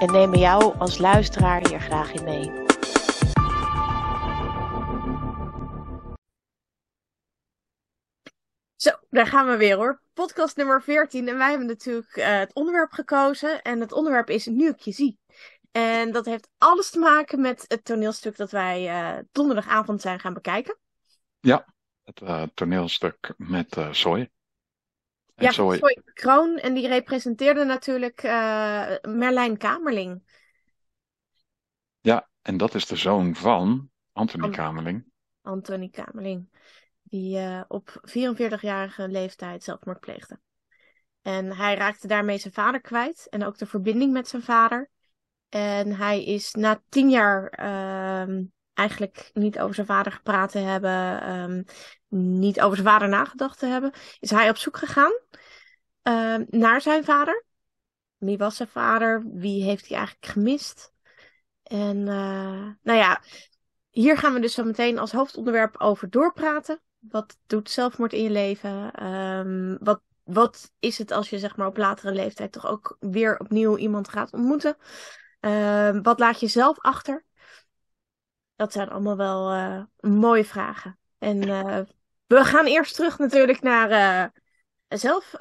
[0.00, 2.50] En nemen jou als luisteraar hier graag in mee.
[8.76, 10.00] Zo, daar gaan we weer hoor.
[10.14, 11.28] Podcast nummer 14.
[11.28, 13.62] En wij hebben natuurlijk eh, het onderwerp gekozen.
[13.62, 15.18] En het onderwerp is Nu ik je zie.
[15.72, 20.34] En dat heeft alles te maken met het toneelstuk dat wij eh, donderdagavond zijn gaan
[20.34, 20.78] bekijken.
[22.04, 24.30] Het eh, toneelstuk met eh Zoe.
[25.38, 26.56] Ja, Zoe, Zoe Kroon.
[26.56, 30.22] En die representeerde natuurlijk eh, Merlijn Kamerling.
[32.00, 35.04] ja, en dat is de zoon van Anthony An- Kamerling.
[35.42, 36.48] Antonie Kamerling.
[37.02, 40.38] Die eh, op 44-jarige leeftijd zelfmoord pleegde.
[41.22, 43.26] En hij raakte daarmee zijn vader kwijt.
[43.30, 44.90] En ook de verbinding met zijn vader.
[45.48, 48.44] En hij is na tien jaar ehm,
[48.76, 51.20] eigenlijk niet over zijn vader gepraat te hebben.
[51.20, 51.62] ehm,
[52.08, 53.92] niet over zijn vader nagedacht te hebben.
[54.20, 55.12] Is hij op zoek gegaan
[56.02, 57.44] ehm, naar zijn vader.
[58.16, 59.24] Wie was zijn vader?
[59.32, 60.92] Wie heeft hij eigenlijk gemist?
[61.62, 63.22] En eh, nou ja,
[63.90, 66.80] hier gaan we dus zo meteen als hoofdonderwerp over doorpraten.
[66.98, 68.92] Wat doet zelfmoord in je leven?
[68.92, 73.38] Ehm, wat, wat is het als je zeg maar op latere leeftijd toch ook weer
[73.38, 74.76] opnieuw iemand gaat ontmoeten?
[76.02, 77.25] Wat laat je zelf achter?
[78.56, 80.98] Dat zijn allemaal wel eh, mooie vragen.
[81.18, 81.80] En eh,
[82.26, 85.34] we gaan eerst terug natuurlijk naar eh, zelf,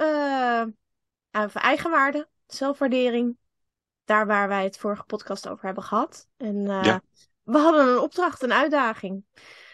[1.53, 3.37] eigenwaarde, zelfwaardering.
[4.03, 6.27] Daar waar wij het vorige podcast over hebben gehad.
[6.37, 7.01] En Ja.
[7.43, 9.25] we hadden een opdracht, een uitdaging.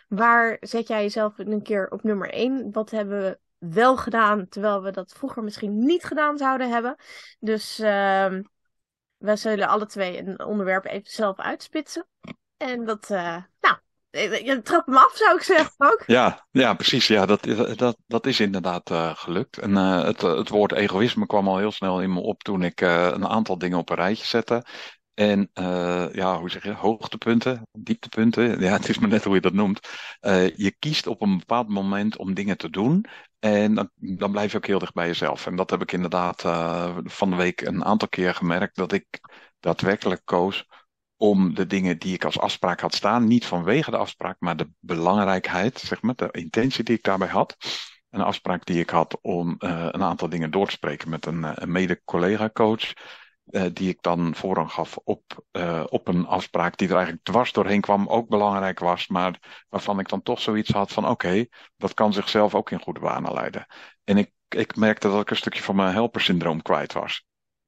[0.08, 2.72] Waar zet jij jezelf een keer op nummer 1?
[2.72, 6.96] Wat hebben we wel gedaan, terwijl we dat vroeger misschien niet gedaan zouden hebben?
[7.40, 8.42] Dus ehm
[9.22, 12.08] we zullen alle twee een onderwerp even zelf uitspitsen.
[12.62, 13.78] En dat, eh, nou,
[14.10, 16.04] eh, je trap hem af zou ik zeggen ook.
[16.18, 17.08] Ja, ja, precies.
[17.08, 17.44] Ja, dat,
[17.78, 19.58] dat, dat is inderdaad eh, gelukt.
[19.58, 22.82] En eh, het, het woord egoïsme kwam al heel snel in me op toen ik
[22.82, 24.64] eh, een aantal dingen op een rijtje zette.
[25.14, 29.42] En eh, ja, hoe zeg je, hoogtepunten, dieptepunten, ja, het is maar net hoe je
[29.42, 29.80] dat noemt.
[30.20, 33.06] Eh, je kiest op een bepaald moment om dingen te doen
[33.40, 35.46] en dan, dan blijf je ook heel dicht bij jezelf.
[35.46, 39.06] En dat heb ik inderdaad eh, van de week een aantal keer gemerkt, dat ik
[39.60, 40.66] daadwerkelijk koos
[41.22, 44.70] om de dingen die ik als afspraak had staan, niet vanwege de afspraak, maar de
[44.80, 47.58] belangrijkheid, zeg maar, de intentie die ik daarbij had.
[48.10, 51.44] Een afspraak die ik had om eh, een aantal dingen door te spreken met een,
[51.44, 52.94] eh, een mede-collega-coach,
[53.46, 57.52] eh, die ik dan voorrang gaf op, eh, op een afspraak die er eigenlijk dwars
[57.52, 61.46] doorheen kwam, ook belangrijk was, maar waarvan ik dan toch zoiets had van, oké,
[61.78, 63.66] dat kan zichzelf ook in goede banen leiden.
[64.04, 67.26] En ik, ik merkte dat ik een stukje van mijn helpersyndroom kwijt was.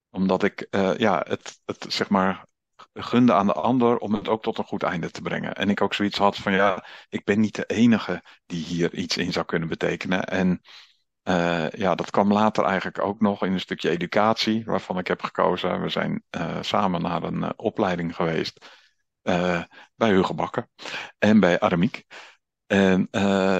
[0.09, 2.45] Omdat ik, eh, ja, het, het, zeg maar,
[2.93, 5.53] gunde aan de ander om het ook tot een goed einde te brengen.
[5.53, 9.17] En ik ook zoiets had van ja, ik ben niet de enige die hier iets
[9.17, 10.23] in zou kunnen betekenen.
[10.23, 10.61] En
[11.23, 15.21] eh, ja, dat kwam later eigenlijk ook nog in een stukje educatie, waarvan ik heb
[15.21, 15.81] gekozen.
[15.81, 18.65] We zijn eh, samen naar een eh, opleiding geweest
[19.95, 20.35] bij Hugo
[21.19, 22.05] en bij Aramiek.
[22.67, 23.07] En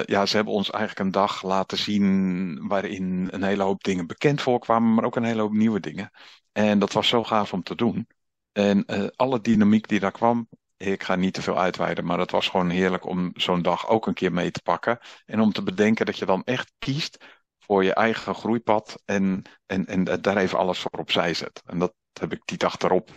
[0.05, 4.41] ja, ze hebben ons eigenlijk een dag laten zien waarin een hele hoop dingen bekend
[4.41, 6.11] voorkwamen, maar ook een hele hoop nieuwe dingen.
[6.51, 8.07] En dat was zo gaaf om te doen.
[8.53, 10.47] En eh, alle dynamiek die daar kwam,
[10.77, 14.07] ik ga niet te veel uitweiden, maar het was gewoon heerlijk om zo'n dag ook
[14.07, 14.99] een keer mee te pakken.
[15.25, 17.25] En om te bedenken dat je dan echt kiest
[17.59, 21.61] voor je eigen groeipad en, en, en daar even alles voor opzij zet.
[21.65, 23.09] En dat heb ik die dag erop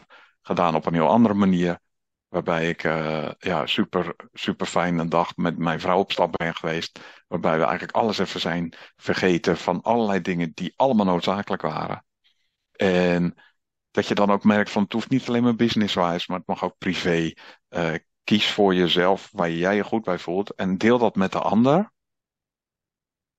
[0.42, 1.80] gedaan op een heel andere manier.
[2.28, 6.54] Waarbij ik eh, ja, super, super fijn een dag met mijn vrouw op stap ben
[6.54, 7.00] geweest.
[7.28, 12.04] Waarbij we eigenlijk alles even zijn vergeten van allerlei dingen die allemaal noodzakelijk waren.
[12.72, 13.34] En
[13.96, 16.64] dat je dan ook merkt van het hoeft niet alleen maar business-wise, maar het mag
[16.64, 17.32] ook privé.
[17.68, 17.94] Eh,
[18.24, 21.92] kies voor jezelf waar jij je goed bij voelt en deel dat met de ander.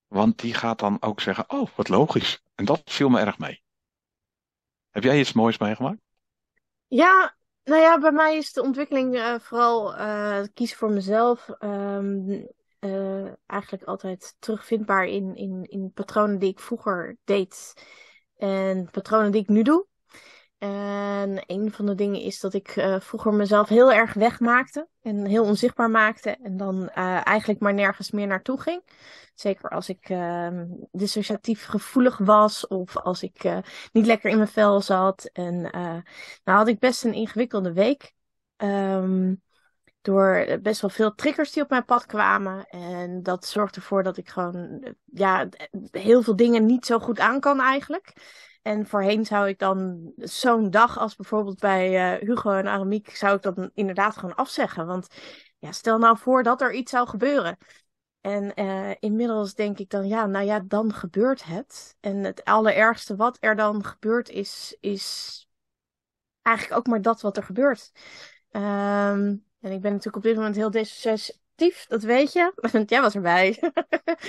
[0.07, 2.43] Want die gaat dan ook zeggen, oh, wat logisch.
[2.55, 3.63] En dat viel me erg mee.
[4.89, 5.99] Heb jij iets moois meegemaakt?
[6.87, 11.49] Ja, nou ja, bij mij is de ontwikkeling eh, vooral eh kiezen voor mezelf.
[11.49, 12.43] ehm,
[12.79, 17.73] eh, eigenlijk altijd terugvindbaar in, in, in patronen die ik vroeger deed
[18.37, 19.87] en patronen die ik nu doe.
[20.57, 25.25] En een van de dingen is dat ik uh, vroeger mezelf heel erg wegmaakte en
[25.25, 28.83] heel onzichtbaar maakte en dan uh, eigenlijk maar nergens meer naartoe ging.
[29.35, 30.61] Zeker als ik uh,
[30.91, 33.57] dissociatief gevoelig was of als ik uh,
[33.91, 35.29] niet lekker in mijn vel zat.
[35.33, 35.61] En
[36.43, 38.13] nou had ik best een ingewikkelde week.
[38.57, 39.41] Um,
[40.01, 42.67] door best wel veel triggers die op mijn pad kwamen.
[42.69, 45.47] En dat zorgt ervoor dat ik gewoon ja,
[45.91, 48.13] heel veel dingen niet zo goed aan kan eigenlijk.
[48.67, 53.35] En voorheen zou ik dan zo'n dag als bijvoorbeeld bij uh, Hugo en Aramiek, zou
[53.35, 54.85] ik dat inderdaad gewoon afzeggen.
[54.85, 55.07] Want
[55.57, 57.57] ja, stel nou voor dat er iets zou gebeuren.
[58.21, 61.97] En uh, inmiddels denk ik dan, ja, nou ja, dan gebeurt het.
[61.99, 65.47] En het allerergste wat er dan gebeurt is, is
[66.41, 67.91] eigenlijk ook maar dat wat er gebeurt.
[68.51, 72.51] Um, en ik ben natuurlijk op dit moment heel dissociatief, dat weet je.
[72.71, 73.57] Want jij was erbij.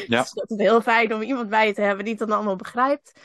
[0.06, 0.20] Ja.
[0.20, 2.56] dus het is heel fijn om iemand bij je te hebben die het dan allemaal
[2.56, 3.20] begrijpt.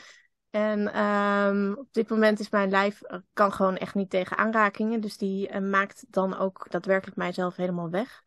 [0.54, 5.00] En um, op dit moment is mijn lijf, eh, kan gewoon echt niet tegen aanrakingen.
[5.00, 8.24] Dus die uh, maakt dan ook daadwerkelijk mijzelf helemaal weg.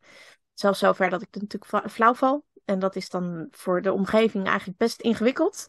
[0.54, 2.44] Zelfs zover dat ik natuurlijk flauw val.
[2.64, 5.68] En dat is dan voor de omgeving eigenlijk best ingewikkeld.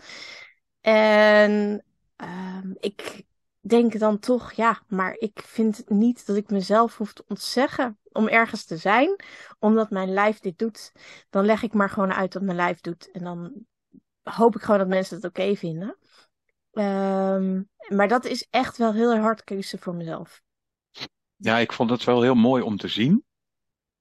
[0.82, 1.84] En
[2.18, 3.24] um, ik
[3.60, 8.28] denk dan toch, ja, maar ik vind niet dat ik mezelf hoef te ontzeggen om
[8.28, 9.16] ergens te zijn,
[9.60, 10.92] omdat mijn lijf dit doet.
[11.30, 13.12] Dan leg ik maar gewoon uit wat mijn lijf doet.
[13.12, 13.66] En dan
[14.24, 15.98] hoop ik gewoon dat mensen het oké vinden.
[16.72, 20.42] Um, maar dat is echt wel heel hard keuze voor mezelf.
[21.36, 23.24] Ja, ik vond het wel heel mooi om te zien.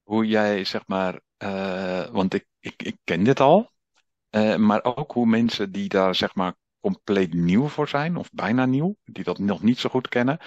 [0.03, 3.71] Hoe jij, zeg maar, uh, want ik, ik, ik ken dit al.
[4.29, 8.65] Uh, maar ook hoe mensen die daar, zeg maar, compleet nieuw voor zijn, of bijna
[8.65, 10.39] nieuw, die dat nog niet zo goed kennen,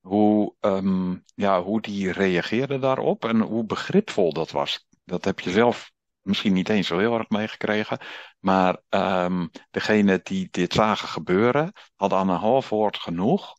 [0.00, 4.86] hoe, um, ja, hoe die reageerden daarop en hoe begripvol dat was.
[5.04, 5.90] Dat heb je zelf
[6.22, 7.98] misschien niet eens zo heel erg meegekregen.
[8.38, 13.58] Maar um, degene die dit zagen gebeuren, hadden aan een half woord genoeg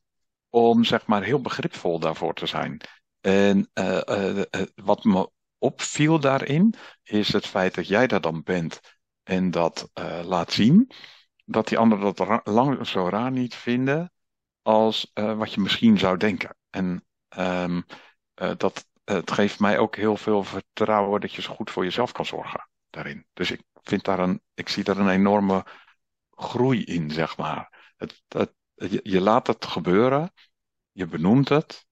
[0.49, 2.81] om zeg maar heel begripvol daarvoor te zijn.
[3.19, 4.43] En uh, uh, uh,
[4.75, 6.73] wat me opviel daarin,
[7.03, 8.79] is het feit dat jij daar dan bent
[9.23, 9.89] en dat
[10.23, 10.91] laat zien.
[11.45, 14.11] Dat die anderen dat lang zo raar niet vinden
[14.61, 16.57] als wat je misschien zou denken.
[16.69, 17.05] En
[17.37, 17.85] um,
[18.57, 22.25] dat, het geeft mij ook heel veel vertrouwen dat je zo goed voor jezelf kan
[22.25, 23.25] zorgen daarin.
[23.33, 25.65] Dus ik vind daar een, ik zie daar een enorme
[26.29, 27.93] groei in, zeg maar.
[27.97, 28.23] Het,
[29.03, 30.33] je, laat het gebeuren,
[30.91, 31.85] je benoemt het.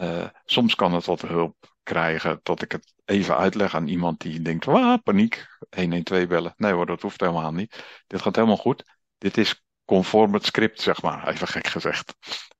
[0.00, 4.42] Uh, soms kan het wat hulp krijgen dat ik het even uitleg aan iemand die
[4.42, 6.54] denkt, ah, paniek, 112 bellen.
[6.56, 8.02] Nee hoor, dat hoeft helemaal niet.
[8.06, 8.84] Dit gaat helemaal goed.
[9.18, 12.14] Dit is conform het script, zeg maar, even gek gezegd.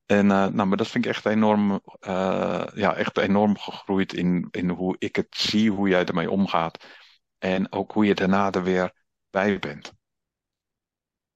[0.06, 1.70] En uh, nou, maar dat vind ik echt enorm,
[2.00, 6.84] uh, ja, echt enorm gegroeid in, in hoe ik het zie, hoe jij ermee omgaat.
[7.38, 8.92] En ook hoe je daarna er weer
[9.30, 9.92] bij bent.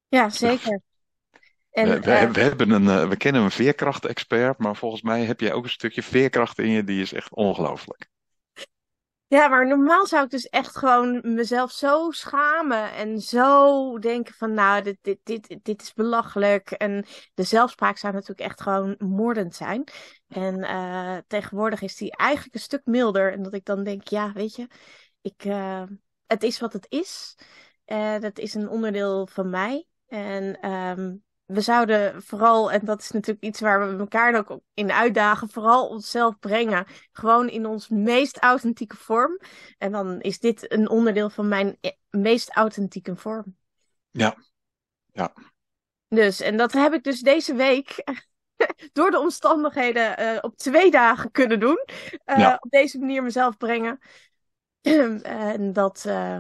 [0.08, 0.80] Ja, zeker.
[1.70, 5.40] En, we, we, uh, we, hebben een, we kennen een veerkracht-expert, maar volgens mij heb
[5.40, 8.08] jij ook een stukje veerkracht in je, die is echt ongelooflijk.
[9.28, 14.55] Ja, maar normaal zou ik dus echt gewoon mezelf zo schamen en zo denken van
[14.55, 16.70] nou, dit, dit, dit, dit is belachelijk.
[16.70, 19.84] En de zelfspraak zou natuurlijk echt gewoon moordend zijn.
[20.28, 23.32] En uh, tegenwoordig is die eigenlijk een stuk milder.
[23.32, 24.67] En dat ik dan denk, ja, weet je,
[25.20, 25.82] ik, uh,
[26.26, 27.38] het is wat het is.
[27.87, 29.87] Uh, dat is een onderdeel van mij.
[30.06, 34.93] En um, we zouden vooral, en dat is natuurlijk iets waar we elkaar ook in
[34.93, 36.87] uitdagen, vooral onszelf brengen.
[37.12, 39.40] Gewoon in ons meest authentieke vorm.
[39.78, 43.56] En dan is dit een onderdeel van mijn e-, meest authentieke vorm.
[44.10, 44.37] Ja,
[45.12, 45.32] ja.
[46.08, 48.04] Dus, en dat heb ik dus deze week
[48.92, 51.85] door de omstandigheden uh, op twee dagen kunnen doen.
[52.26, 52.59] Uh, ja.
[52.61, 53.99] Op deze manier mezelf brengen.
[55.23, 56.38] en dat, uh,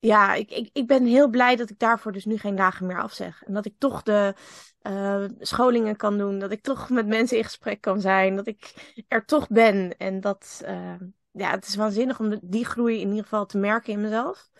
[0.00, 3.00] ja, ik, ik, ik ben heel blij dat ik daarvoor dus nu geen dagen meer
[3.02, 3.42] afzeg.
[3.42, 4.34] En dat ik toch de
[4.82, 6.38] uh, scholingen kan doen.
[6.38, 8.36] Dat ik toch met mensen in gesprek kan zijn.
[8.36, 9.96] Dat ik er toch ben.
[9.96, 10.94] En dat, uh,
[11.30, 14.50] ja, het is waanzinnig om die groei in ieder geval te merken in mezelf.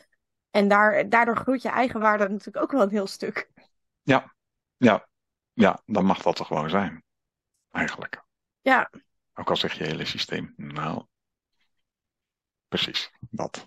[0.51, 3.51] En daar, daardoor groeit je eigenwaarde natuurlijk ook wel een heel stuk.
[4.03, 4.35] Ja,
[4.77, 5.09] ja,
[5.53, 7.05] ja, dan mag dat toch gewoon zijn.
[7.71, 8.23] Eigenlijk.
[8.61, 8.91] Ja.
[9.35, 11.05] Ook al zeg je hele systeem, nou,
[12.69, 13.65] precies, dat.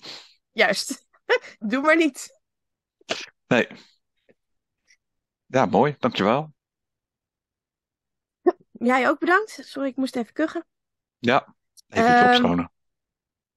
[0.52, 1.12] Juist.
[1.60, 2.40] Doe maar niet.
[3.48, 3.68] Nee.
[5.46, 5.96] Ja, mooi.
[6.00, 6.54] Dankjewel.
[8.72, 9.58] Jij ook bedankt.
[9.62, 10.66] Sorry, ik moest even kuchen.
[11.20, 11.56] Ja,
[11.88, 12.72] even um, opschonen.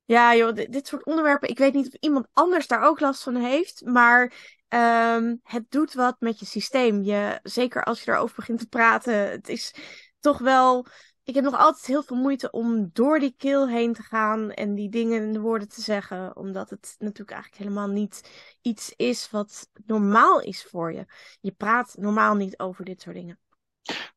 [0.05, 1.49] Ja, joh, dit, dit, soort onderwerpen.
[1.49, 3.85] Ik weet niet of iemand anders daar ook last van heeft.
[3.85, 4.33] Maar
[4.69, 7.03] um, het doet wat met je systeem.
[7.03, 9.31] Je, zeker als je erover begint te praten.
[9.31, 9.75] Het is
[10.21, 10.87] toch wel
[11.27, 14.75] ik heb nog altijd heel veel moeite om door die keel heen te gaan en
[14.75, 16.37] die dingen in de woorden te zeggen.
[16.37, 18.31] Omdat het natuurlijk eigenlijk helemaal niet
[18.63, 21.05] iets is wat normaal is voor je.
[21.41, 23.39] Je praat normaal niet over dit soort dingen.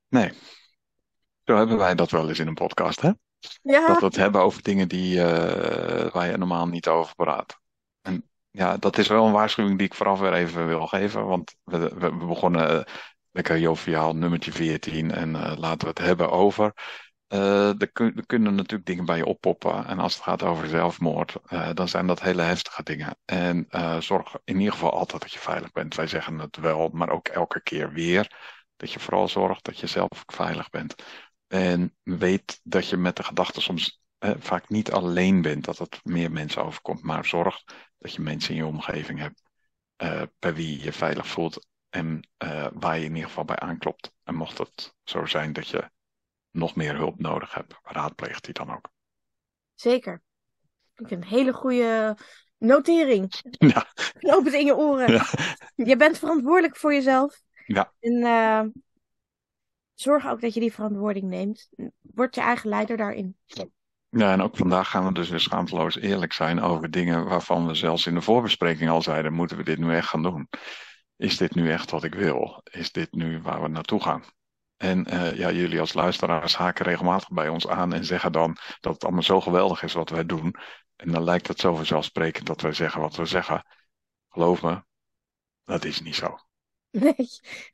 [0.07, 0.33] Nee.
[1.43, 3.11] Zo hebben wij dat wel eens in een podcast, hè?
[3.61, 7.59] Ja, Dat we het hebben over dingen die, eh, waar je normaal niet over praat.
[8.01, 11.25] En ja, dat is wel een waarschuwing die ik vooraf weer even wil geven.
[11.25, 12.81] Want we, we, begonnen uh,
[13.31, 15.12] lekker joviaal, nummertje 14.
[15.12, 16.74] En uh, laten we het hebben over.
[17.33, 19.86] Uh, er, kun, kunnen natuurlijk dingen bij je oppoppen.
[19.86, 21.36] En als het gaat over zelfmoord,
[21.74, 23.17] dan zijn dat hele heftige dingen.
[23.25, 23.67] En
[24.00, 25.95] zorg in ieder geval altijd dat je veilig bent.
[25.95, 28.31] Wij zeggen het wel, maar ook elke keer weer.
[28.75, 30.95] Dat je vooral zorgt dat je zelf veilig bent.
[31.48, 36.00] En weet dat je met de gedachte soms eh, vaak niet alleen bent, dat het
[36.03, 37.03] meer mensen overkomt.
[37.03, 37.63] Maar zorg
[37.98, 39.41] dat je mensen in je omgeving hebt
[40.03, 44.13] uh, bij wie je veilig voelt en uh, waar je in ieder geval bij aanklopt.
[44.24, 45.89] En mocht het zo zijn dat je
[46.51, 48.89] nog meer hulp nodig hebt, raadpleeg die dan ook.
[49.75, 50.22] Zeker.
[50.96, 52.17] Ik een hele goede
[52.58, 53.34] notering.
[53.74, 53.86] Ja.
[54.13, 55.12] Knoop het in je oren.
[55.12, 55.25] Ja.
[55.75, 57.41] Je bent verantwoordelijk voor jezelf.
[57.65, 57.93] Ja.
[58.00, 58.63] En uh,
[59.93, 61.69] zorg ook dat je die verantwoording neemt.
[62.01, 63.38] Word je eigen leider daarin.
[64.10, 67.74] Ja, en ook vandaag gaan we dus weer schaamteloos eerlijk zijn over dingen waarvan we
[67.74, 70.50] zelfs in de voorbespreking al zeiden: moeten we dit nu echt gaan doen?
[71.19, 72.61] Is dit nu echt wat ik wil?
[72.63, 74.23] Is dit nu waar we naartoe gaan?
[74.77, 78.93] En uh, ja, jullie als luisteraars haken regelmatig bij ons aan en zeggen dan dat
[78.93, 80.55] het allemaal zo geweldig is wat wij doen.
[80.95, 83.65] En dan lijkt het zo vanzelfsprekend dat wij zeggen wat we zeggen.
[84.29, 84.83] Geloof me,
[85.63, 86.38] dat is niet zo.
[86.91, 87.15] Nee,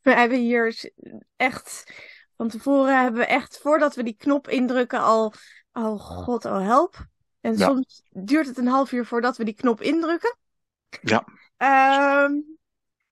[0.01, 0.91] we hebben hier
[1.35, 1.93] echt
[2.37, 5.33] van tevoren hebben we echt, voordat we die knop indrukken, al,
[5.73, 7.05] oh god, oh help.
[7.41, 7.65] En Ja.
[7.65, 10.37] soms duurt het een half uur voordat we die knop indrukken.
[11.01, 11.25] Ja.
[11.57, 12.33] Ehm,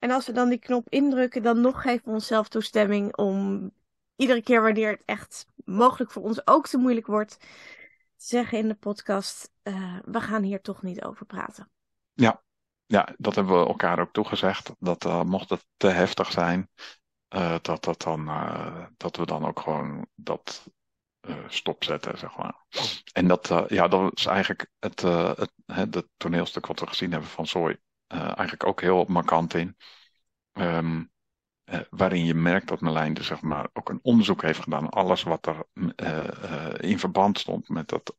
[0.04, 3.72] en als we dan die knop indrukken, dan nog geven we onszelf toestemming om
[4.16, 8.68] iedere keer wanneer het echt mogelijk voor ons ook te moeilijk wordt, te zeggen in
[8.68, 11.72] de podcast, eh, we gaan hier toch niet over praten.
[12.86, 14.72] Ja, dat hebben we elkaar ook toegezegd.
[14.80, 16.70] Dat uh, mocht het te heftig zijn,
[17.36, 18.26] uh, dat, dat, dan,
[18.98, 20.70] dat we dan ook gewoon dat
[21.48, 22.66] stopzetten, zeg maar.
[23.14, 27.30] En dat, ja, dat is eigenlijk het, het, het, het, toneelstuk wat we gezien hebben
[27.30, 27.78] van Zooi.
[28.08, 29.78] Eigenlijk ook heel markant in.
[30.54, 31.12] Um,
[31.90, 34.90] waarin je merkt dat Merlijn dus, zeg maar, ook een onderzoek heeft gedaan.
[34.90, 35.66] Alles wat er
[36.84, 38.18] in verband stond met dat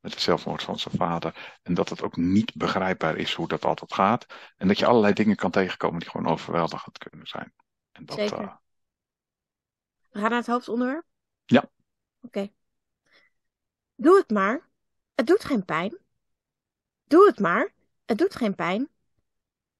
[0.00, 1.58] met de zelfmoord van zijn vader.
[1.62, 4.26] En dat het ook niet begrijpbaar is hoe dat altijd gaat.
[4.56, 7.54] En dat je allerlei dingen kan tegenkomen die gewoon overweldigend kunnen zijn.
[7.92, 8.60] En dat, Zeker.
[10.10, 11.04] We gaan naar het hoofdonderwerp?
[11.44, 11.60] Ja.
[11.60, 11.70] Oké.
[12.20, 12.52] Okay.
[13.94, 14.68] Doe het maar.
[15.14, 15.98] Het doet geen pijn.
[17.04, 17.72] Doe het maar.
[18.04, 18.88] Het doet geen pijn.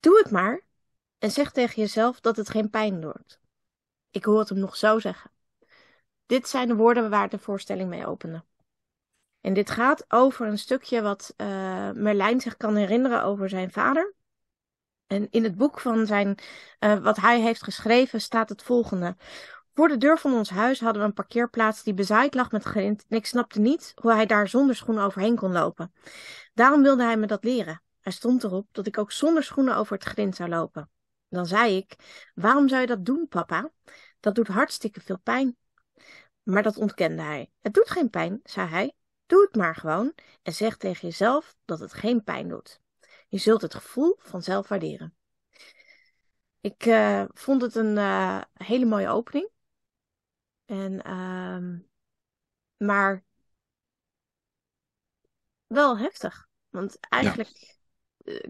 [0.00, 0.66] Doe het maar.
[1.18, 3.40] En zeg tegen jezelf dat het geen pijn doet.
[4.10, 5.30] Ik hoor het hem nog zo zeggen.
[6.26, 8.44] Dit zijn de woorden waar de voorstelling mee opende.
[9.40, 11.46] En dit gaat over een stukje wat uh,
[11.90, 14.14] Merlijn zich kan herinneren over zijn vader.
[15.06, 16.38] En in het boek van zijn,
[16.80, 19.16] uh, wat hij heeft geschreven staat het volgende.
[19.74, 23.04] Voor de deur van ons huis hadden we een parkeerplaats die bezaaid lag met grind.
[23.08, 25.92] En ik snapte niet hoe hij daar zonder schoenen overheen kon lopen.
[26.54, 27.82] Daarom wilde hij me dat leren.
[28.08, 30.90] Er stond erop dat ik ook zonder schoenen over het grind zou lopen.
[31.28, 31.96] Dan zei ik,
[32.34, 33.70] waarom zou je dat doen, papa?
[34.20, 35.56] Dat doet hartstikke veel pijn.
[36.42, 37.50] Maar dat ontkende hij.
[37.60, 38.94] Het doet geen pijn, zei hij.
[39.26, 42.80] Doe het maar gewoon en zeg tegen jezelf dat het geen pijn doet.
[43.28, 45.16] Je zult het gevoel vanzelf waarderen.
[46.60, 49.50] Ik uh, vond het een uh, hele mooie opening.
[50.64, 51.80] En, uh,
[52.76, 53.24] maar
[55.66, 56.48] wel heftig.
[56.68, 57.76] Want eigenlijk ja.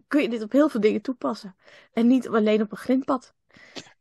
[0.09, 1.57] Kun je dit op heel veel dingen toepassen.
[1.93, 3.35] En niet alleen op een grindpad.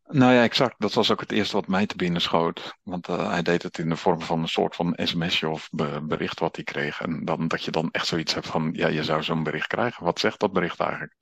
[0.09, 0.75] Nou ja, exact.
[0.77, 2.75] Dat was ook het eerste wat mij te binnen schoot.
[2.83, 6.01] Want uh, hij deed het in de vorm van een soort van sms'je of be
[6.01, 7.01] bericht wat hij kreeg.
[7.01, 10.03] En dan dat je dan echt zoiets hebt van, ja, je zou zo'n bericht krijgen.
[10.03, 11.15] Wat zegt dat bericht eigenlijk?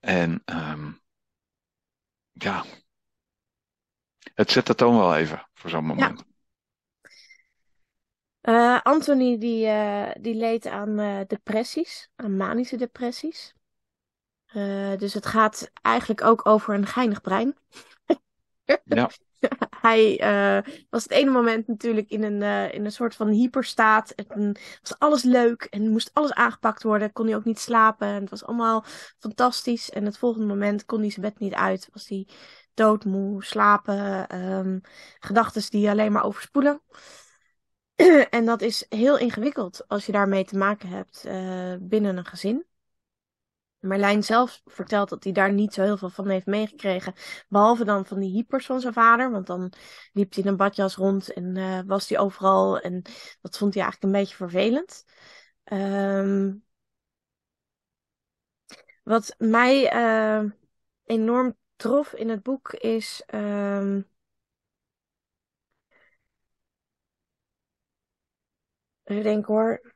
[0.00, 1.00] En um,
[2.32, 2.64] ja,
[4.34, 6.18] het zet de toon wel even voor zo'n moment.
[6.18, 6.33] Ja.
[8.48, 13.54] Uh, Anthony die, uh, die leed aan uh, depressies, aan manische depressies.
[14.98, 17.56] Dus het gaat eigenlijk ook over een geinig brein.
[18.84, 19.10] ja.
[19.80, 20.16] Hij
[20.90, 24.10] was het ene moment natuurlijk in een, in een soort van hyperstaat.
[24.10, 27.12] En was alles leuk en moest alles aangepakt worden.
[27.12, 28.06] Kon hij ook niet slapen.
[28.08, 28.84] En het was allemaal
[29.18, 29.90] fantastisch.
[29.90, 31.88] En het volgende moment kon hij zijn bed niet uit.
[31.92, 32.26] Was hij
[32.74, 34.36] doodmoe, slapen.
[34.42, 34.80] Um,
[35.18, 36.82] Gedachten die alleen maar overspoelen.
[38.30, 42.66] en dat is heel ingewikkeld als je daarmee te maken hebt uh, binnen een gezin.
[43.84, 47.14] Marlijn zelf vertelt dat hij daar niet zo heel veel van heeft meegekregen.
[47.48, 49.30] Behalve dan van die hypers van zijn vader.
[49.30, 49.72] Want dan
[50.12, 52.80] liep hij in een badjas rond en uh, was hij overal.
[52.80, 53.02] En
[53.40, 55.04] dat vond hij eigenlijk een beetje vervelend.
[55.64, 56.64] Um,
[59.02, 60.50] wat mij uh,
[61.04, 63.22] enorm trof in het boek is.
[63.34, 64.08] Um,
[69.04, 69.94] Even denken hoor.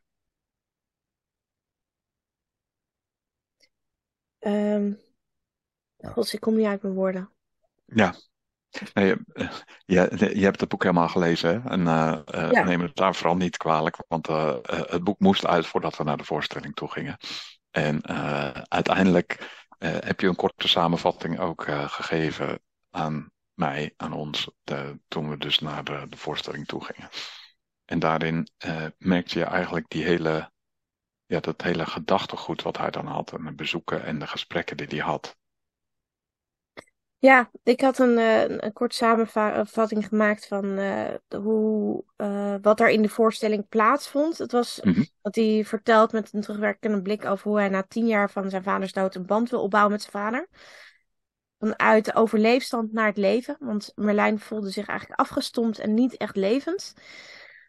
[4.39, 4.93] Ehm
[6.03, 7.31] God, ik kom niet uit mijn woorden.
[7.85, 8.15] Ja,
[8.95, 9.51] nee, eh,
[9.85, 11.69] je, je hebt het boek helemaal gelezen hè?
[11.71, 11.83] en
[12.53, 16.17] Ja, neem het daar vooral niet kwalijk, want het boek moest uit voordat we naar
[16.17, 17.17] de voorstelling toe gingen.
[17.71, 18.07] En
[18.69, 22.61] uiteindelijk heb je een korte samenvatting ook gegeven
[22.91, 27.09] aan mij, aan ons, de- toen we dus naar de, de voorstelling toe gingen.
[27.89, 30.51] En daarin eh, merkte je eigenlijk die hele,
[31.27, 34.87] ja, dat hele gedachtegoed wat hij dan had en de bezoeken en de gesprekken die
[34.87, 35.37] hij had.
[37.21, 42.05] Ja, ik had een, eh, een, een kort samenvatting gemaakt van eh, hoe,
[42.63, 44.39] wat er in de voorstelling plaatsvond.
[44.39, 45.03] Het was Mhm.
[45.23, 48.63] dat hij vertelt met een terugwerkende blik over hoe hij na tien jaar van zijn
[48.63, 50.49] vaders dood een band wil opbouwen met zijn vader.
[51.59, 53.57] Vanuit de overleefstand naar het leven.
[53.61, 56.95] Want Merlijn voelde zich eigenlijk afgestompt en niet echt levend.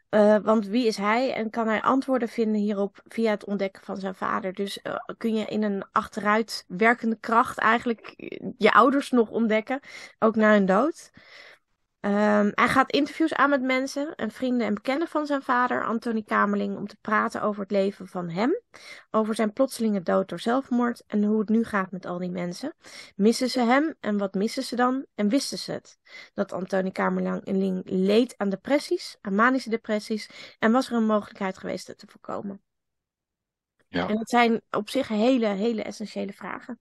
[0.10, 3.98] Eh, want wie is hij en kan hij antwoorden vinden hierop via het ontdekken van
[3.98, 4.54] zijn vader?
[4.54, 8.14] Dus eh, kun je in een achteruit werkende kracht eigenlijk
[8.58, 9.80] je ouders nog ontdekken,
[10.20, 11.12] ook na hun dood.
[12.00, 16.24] Ehm, hij gaat interviews aan met mensen en vrienden en bekenden van zijn vader, Anthony
[16.24, 18.62] Kamerling, om te praten over het leven van hem,
[19.12, 22.74] over zijn plotselinge dood door zelfmoord en hoe het nu gaat met al die mensen.
[23.16, 25.06] Missen ze hem en wat missen ze dan?
[25.16, 26.00] En wisten ze het?
[26.34, 31.88] Dat Anthony Kamerling leed aan depressies, aan manische depressies, en was er een mogelijkheid geweest
[31.88, 32.62] het te voorkomen?
[33.88, 34.08] Ja.
[34.08, 36.80] En dat zijn op zich hele, hele essentiële vragen.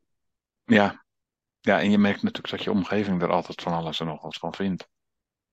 [0.65, 1.05] Ja.
[1.61, 4.37] ja, en je merkt natuurlijk dat je omgeving er altijd van alles en nog wat
[4.37, 4.89] van vindt.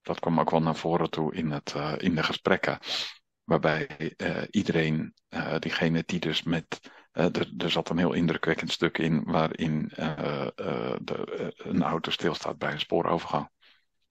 [0.05, 2.79] Dat kwam ook wel naar voren toe in, het, eh, in de gesprekken.
[3.43, 6.91] Waarbij eh, iedereen, eh, diegene die dus met.
[7.11, 12.79] er, er zat een heel indrukwekkend stuk in waarin de, een auto stilstaat bij een
[12.79, 13.49] spoorovergang.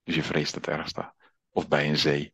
[0.02, 1.14] Dus je vreest het ergste.
[1.50, 2.32] Of bij een zee.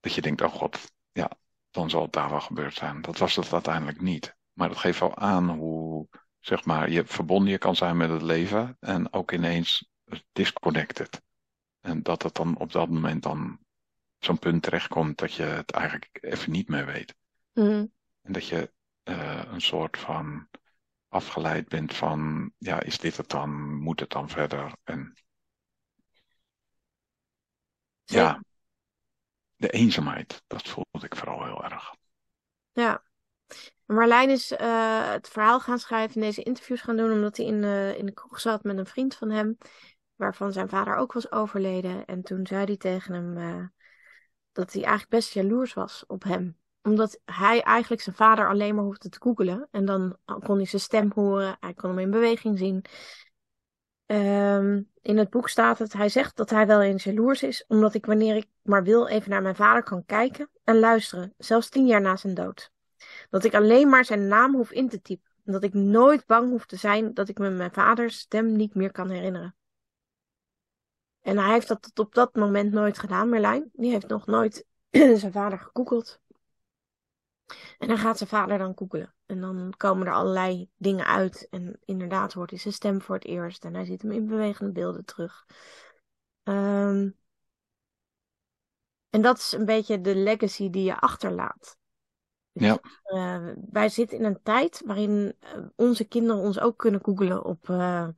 [0.00, 1.30] Dat je denkt, oh god, ja,
[1.70, 3.02] dan zal het daar wel gebeurd zijn.
[3.02, 4.36] Dat was het uiteindelijk niet.
[4.52, 6.08] Maar dat geeft wel aan hoe,
[6.40, 9.90] zeg maar, je verbonden je kan zijn met het leven en ook ineens
[10.32, 11.20] disconnected.
[11.80, 13.58] En dat het dan op dat moment dan
[14.18, 17.14] zo'n punt terechtkomt dat je het eigenlijk even niet meer weet.
[17.52, 17.86] Mhm.
[18.22, 20.48] En dat je eh, een soort van
[21.08, 23.74] afgeleid bent van, ja, is dit het dan?
[23.74, 24.72] Moet het dan verder?
[24.84, 25.14] En
[28.04, 28.24] Zeker.
[28.24, 28.42] ja,
[29.56, 31.94] de eenzaamheid, dat voelde ik vooral heel erg.
[32.72, 33.02] Ja.
[33.86, 37.64] Marlijn is eh, het verhaal gaan schrijven en deze interviews gaan doen omdat hij in,
[37.64, 39.58] eh, in de kroeg zat met een vriend van hem,
[40.20, 42.04] waarvan zijn vader ook was overleden.
[42.04, 43.64] En toen zei hij tegen hem eh,
[44.52, 46.58] dat hij eigenlijk best jaloers was op hem.
[46.82, 49.68] Omdat hij eigenlijk zijn vader alleen maar hoefde te googelen.
[49.70, 52.84] En dan kon hij zijn stem horen, hij kon hem in beweging zien.
[54.06, 57.94] Ehm, in het boek staat het, hij zegt dat hij wel eens jaloers is, omdat
[57.94, 61.86] ik wanneer ik maar wil even naar mijn vader kan kijken en luisteren, zelfs tien
[61.86, 62.70] jaar na zijn dood.
[63.30, 65.30] Dat ik alleen maar zijn naam hoef in te typen.
[65.44, 68.74] En dat ik nooit bang hoef te zijn dat ik me mijn vaders stem niet
[68.74, 69.54] meer kan herinneren.
[71.30, 73.70] En hij heeft dat tot op dat moment nooit gedaan, Merlijn.
[73.72, 74.66] Die heeft nog nooit
[75.20, 76.20] zijn vader gegoogeld.
[77.78, 79.14] En dan gaat zijn vader dan googelen.
[79.26, 81.46] En dan komen er allerlei dingen uit.
[81.50, 83.64] En inderdaad hoort hij zijn stem voor het eerst.
[83.64, 85.46] En hij ziet hem in bewegende beelden terug.
[86.42, 87.10] Ehm,
[89.10, 91.78] en dat is een beetje de legacy die je achterlaat.
[92.52, 92.80] Ja.
[93.02, 97.68] Eh, wij zitten in een tijd waarin eh, onze kinderen ons ook kunnen googelen op,
[97.68, 98.08] eh,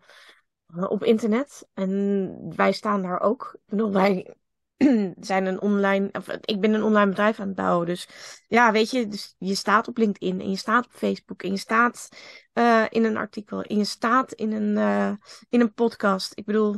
[0.80, 1.68] op internet.
[1.74, 3.52] En wij staan daar ook.
[3.54, 4.36] Ik bedoel, wij
[5.20, 7.86] zijn een online, of, ik ben een online bedrijf aan het bouwen.
[7.86, 8.08] Dus
[8.48, 11.56] ja, weet je, dus je staat op LinkedIn en je staat op Facebook en je
[11.56, 12.08] staat
[12.52, 15.12] eh, in een artikel en je staat in een, eh,
[15.48, 16.32] in een podcast.
[16.34, 16.76] Ik bedoel,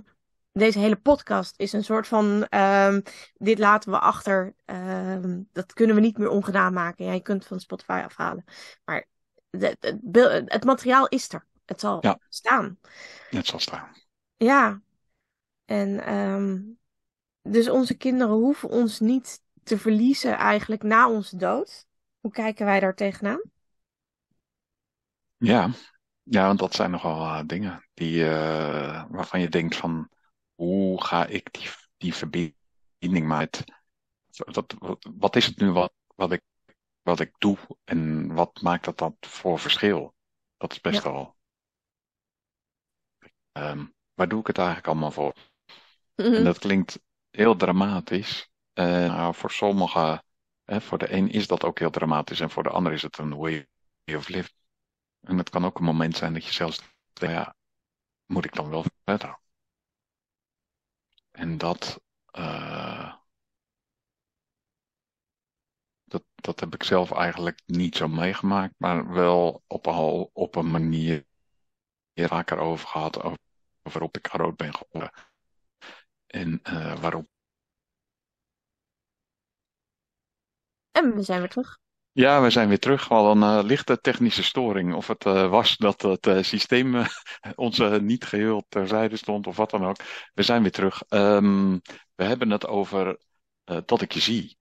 [0.53, 3.01] deze hele podcast is een soort van, ehm,
[3.35, 4.55] dit laten we achter.
[4.65, 7.05] ehm, dat kunnen we niet meer ongedaan maken.
[7.05, 8.45] Ja, je kunt het van Spotify afhalen.
[8.85, 9.07] Maar
[10.47, 11.47] het materiaal is er.
[11.67, 12.19] Het zal Ja.
[12.29, 12.79] staan.
[13.31, 13.89] Net zal staan.
[14.37, 14.83] Ja.
[15.65, 16.61] En ehm,
[17.43, 21.87] dus onze kinderen hoeven ons niet te verliezen eigenlijk na onze dood.
[22.21, 23.41] Hoe kijken wij daar tegenaan?
[25.37, 25.71] Ja,
[26.23, 30.09] ja, want dat zijn nogal uh, dingen die, uh, waarvan je denkt van,
[30.55, 33.27] hoe ga ik die, die verbinding
[34.35, 34.75] dat,
[35.19, 36.43] wat is het nu wat, wat, ik,
[37.03, 40.15] wat ik doe en wat maakt dat dat voor verschil?
[40.57, 41.11] Dat is best Ja.
[41.11, 41.34] wel,
[43.59, 45.35] um, waar doe ik het eigenlijk allemaal voor?
[46.15, 46.35] Mhm.
[46.35, 48.49] En dat klinkt heel dramatisch.
[48.75, 50.25] Uh, nou, voor sommigen,
[50.65, 53.19] hè, voor de een is dat ook heel dramatisch en voor de ander is het
[53.19, 53.69] een way
[54.17, 54.51] of life.
[55.21, 56.79] En het kan ook een moment zijn dat je zelfs
[57.13, 57.57] denkt, ja,
[58.27, 59.39] moet ik dan wel verder?
[61.31, 62.01] En dat,
[62.39, 63.15] uh,
[66.05, 70.71] dat, dat heb ik zelf eigenlijk niet zo meegemaakt, maar wel op een, op een
[70.71, 71.27] manier
[72.15, 73.39] vaker over gehad, over
[73.83, 75.11] waarop ik groot ben geworden.
[76.27, 77.27] En uh, waarop.
[80.91, 81.79] En we zijn weer terug.
[82.13, 83.09] Ja, we zijn weer terug.
[83.09, 84.95] We hadden een uh, lichte technische storing.
[84.95, 86.95] Of het uh, was dat het systeem
[87.55, 89.97] ons niet geheel terzijde stond of wat dan ook.
[90.35, 91.03] We zijn weer terug.
[91.09, 91.81] Um,
[92.15, 93.19] we hebben het over
[93.85, 94.59] dat ik je zie.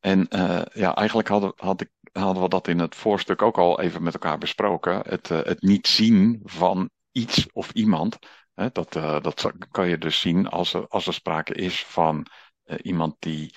[0.00, 0.26] En
[0.72, 4.38] ja, eigenlijk had ik, hadden we dat in het voorstuk ook al even met elkaar
[4.38, 5.02] besproken.
[5.08, 8.18] Het, het niet zien van iets of iemand.
[8.54, 12.26] Hè, dat, dat kan je dus zien als er, als er sprake is van
[12.82, 13.54] iemand die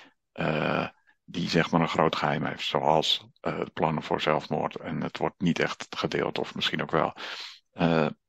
[1.24, 3.26] die zeg maar een groot geheim heeft, zoals
[3.72, 4.76] plannen voor zelfmoord.
[4.76, 7.16] En het wordt niet echt gedeeld, of misschien ook wel.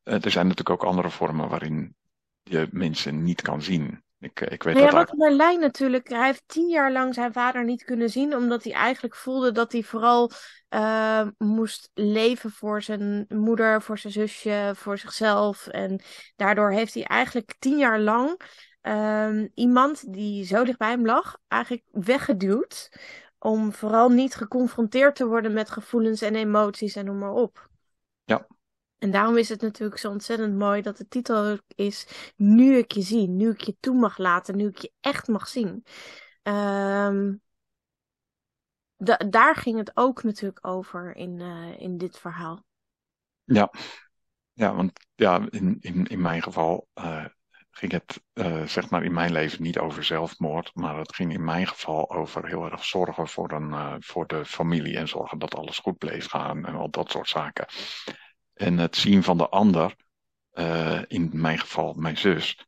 [0.03, 1.95] Er zijn natuurlijk ook andere vormen waarin
[2.43, 4.02] je mensen niet kan zien.
[4.23, 7.63] Ik, ik weet nou ja, wat Merlijn natuurlijk, hij heeft tien jaar lang zijn vader
[7.63, 10.31] niet kunnen zien, omdat hij eigenlijk voelde dat hij vooral
[10.69, 15.67] uh, moest leven voor zijn moeder, voor zijn zusje, voor zichzelf.
[15.67, 16.01] En
[16.35, 18.41] daardoor heeft hij eigenlijk tien jaar lang
[18.81, 22.89] um, iemand die zo dicht bij hem lag, eigenlijk weggeduwd.
[23.39, 27.69] Om vooral niet geconfronteerd te worden met gevoelens en emoties en noem maar op.
[28.23, 28.47] Ja.
[29.03, 33.01] En daarom is het natuurlijk zo ontzettend mooi dat de titel is Nu ik je
[33.01, 35.85] zie, nu ik je toe mag laten, nu ik je echt mag zien.
[36.43, 37.41] Um,
[39.29, 42.65] daar ging het ook natuurlijk over in, uh, in dit verhaal.
[43.43, 43.71] Ja,
[44.53, 47.25] ja want ja, in, in, in mijn geval uh,
[47.71, 51.43] ging het uh, zeg maar in mijn leven niet over zelfmoord, maar het ging in
[51.43, 55.79] mijn geval over heel erg zorgen voor, een, voor de familie en zorgen dat alles
[55.79, 57.65] goed bleef gaan en al dat soort zaken.
[58.53, 59.95] En het zien van de ander,
[60.53, 62.65] uh, in mijn geval mijn zus,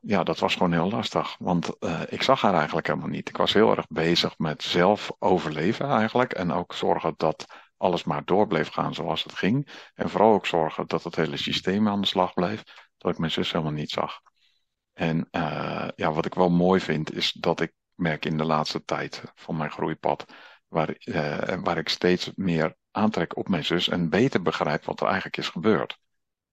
[0.00, 1.76] ja, dat was gewoon heel lastig, want
[2.08, 3.28] ik zag haar eigenlijk helemaal niet.
[3.28, 7.44] Ik was heel erg bezig met zelf overleven eigenlijk en ook zorgen dat
[7.76, 9.68] alles maar door bleef gaan zoals het ging.
[9.94, 12.62] En vooral ook zorgen dat het hele systeem aan de slag bleef
[12.98, 14.20] dat ik mijn zus helemaal niet zag.
[14.92, 15.28] En
[15.96, 19.56] ja, wat ik wel mooi vind, is dat ik merk in de laatste tijd van
[19.56, 20.24] mijn groeipad,
[20.68, 20.96] waar,
[21.62, 25.48] waar ik steeds meer aantrek op mijn zus en beter begrijp wat er eigenlijk is
[25.48, 25.98] gebeurd.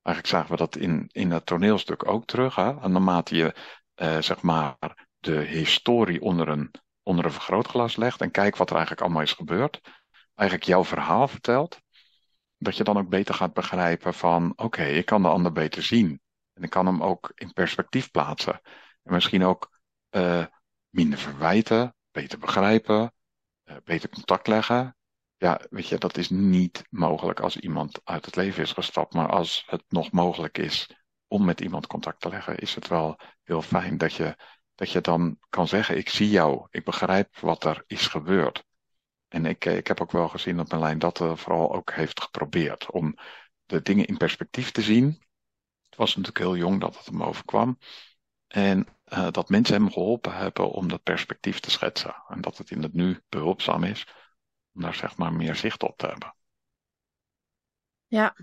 [0.02, 2.56] Eigenlijk zagen we dat in, in het toneelstuk ook terug.
[2.56, 2.80] Hè?
[2.82, 3.56] En naarmate je
[3.96, 6.72] uh, zeg maar de historie onder een,
[7.04, 9.82] onder een vergrootglas legt en kijkt wat er eigenlijk allemaal is gebeurd,
[10.36, 11.82] eigenlijk jouw verhaal vertelt,
[12.58, 16.22] dat je dan ook beter gaat begrijpen van oké, ik kan de ander beter zien.
[16.54, 18.62] En ik kan hem ook in perspectief plaatsen.
[19.04, 19.80] En misschien ook
[20.12, 20.46] uh,
[20.90, 23.14] minder verwijten, beter begrijpen,
[23.66, 24.96] uh, beter contact leggen.
[25.44, 29.14] Ja, weet je, dat is niet mogelijk als iemand uit het leven is gestapt.
[29.14, 30.90] Maar als het nog mogelijk is
[31.28, 34.36] om met iemand contact te leggen, is het wel heel fijn dat je,
[34.76, 38.64] dat je dan kan zeggen: Ik zie jou, ik begrijp wat er is gebeurd.
[39.28, 42.92] En ik, ik heb ook wel gezien dat Merlijn dat uh, vooral ook heeft geprobeerd.
[42.92, 43.18] Om
[43.66, 45.22] de dingen in perspectief te zien
[45.84, 47.78] het was natuurlijk heel jong dat het hem overkwam.
[48.48, 52.24] En uh, dat mensen hem geholpen hebben om dat perspectief te schetsen.
[52.28, 54.08] En dat het in het nu behulpzaam is
[54.74, 56.36] om daar zeg maar meer zicht op te hebben.
[58.08, 58.36] Ja.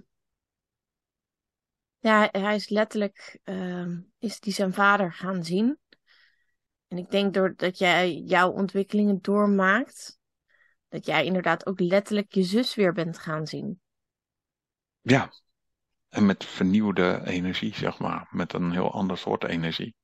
[1.98, 5.78] Ja, hij is letterlijk, uh, is die zijn vader gaan zien.
[6.88, 10.18] En ik denk doordat jij jouw ontwikkelingen doormaakt,
[10.88, 13.80] dat jij inderdaad ook letterlijk je zus weer bent gaan zien.
[15.00, 15.32] Ja,
[16.08, 18.28] en met vernieuwde energie, zeg maar.
[18.30, 19.94] Met een heel ander soort energie.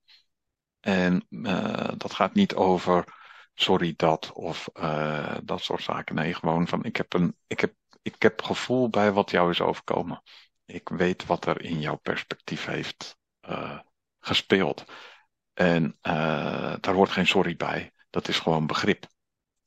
[0.81, 3.26] En uh, dat gaat niet over
[3.61, 6.14] sorry dat of uh, dat soort zaken.
[6.14, 9.61] Nee, gewoon van ik heb, een, ik, heb, ik heb gevoel bij wat jou is
[9.61, 10.23] overkomen.
[10.64, 13.16] Ik weet wat er in jouw perspectief heeft
[13.49, 13.79] uh,
[14.21, 14.85] gespeeld.
[15.53, 15.99] En
[16.81, 17.92] daar hoort geen sorry bij.
[18.11, 19.07] Dat is gewoon begrip.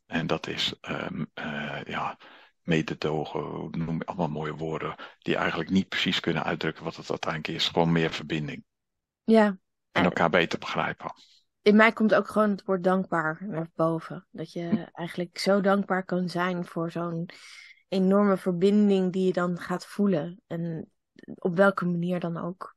[0.06, 0.73] En dat is,
[1.84, 2.17] ja,
[2.62, 7.54] mededogen, noem je allemaal mooie woorden, die eigenlijk niet precies kunnen uitdrukken wat het uiteindelijk
[7.54, 7.67] is.
[7.67, 8.63] Gewoon meer verbinding.
[9.23, 9.58] Ja.
[9.91, 11.13] En elkaar beter begrijpen.
[11.62, 14.28] In mij komt ook gewoon het woord dankbaar naar boven.
[14.32, 17.30] Dat je eigenlijk zo dankbaar kan zijn voor zo'n
[17.88, 20.41] enorme verbinding die je dan gaat voelen.
[20.48, 20.91] En
[21.36, 22.76] op welke manier dan ook.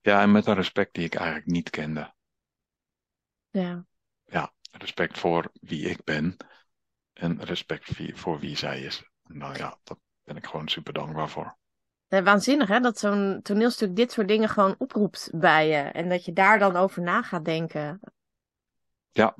[0.00, 2.14] Ja, en met een respect die ik eigenlijk niet kende.
[3.50, 3.86] Ja.
[4.24, 6.36] Ja, respect voor wie ik ben.
[7.12, 9.10] En respect voor wie zij is.
[9.22, 11.56] Nou ja, daar ben ik gewoon super dankbaar voor.
[12.08, 15.76] Waanzinnig hè, dat zo'n toneelstuk dit soort dingen gewoon oproept bij je.
[15.76, 18.00] En dat je daar dan over na gaat denken.
[19.10, 19.34] Ja,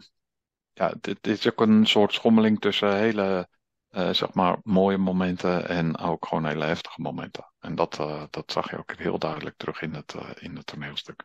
[0.72, 3.48] ja dit is ook een soort schommeling tussen hele,
[3.90, 7.52] uh, zeg maar, mooie momenten en ook gewoon hele heftige momenten.
[7.58, 10.66] En dat, uh, dat zag je ook heel duidelijk terug in het, uh, in het
[10.66, 11.24] toneelstuk.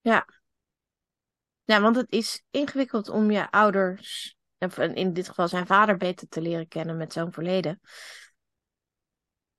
[0.00, 0.26] Ja.
[1.64, 6.28] Ja, want het is ingewikkeld om je ouders of in dit geval zijn vader beter
[6.28, 7.80] te leren kennen met zo'n verleden.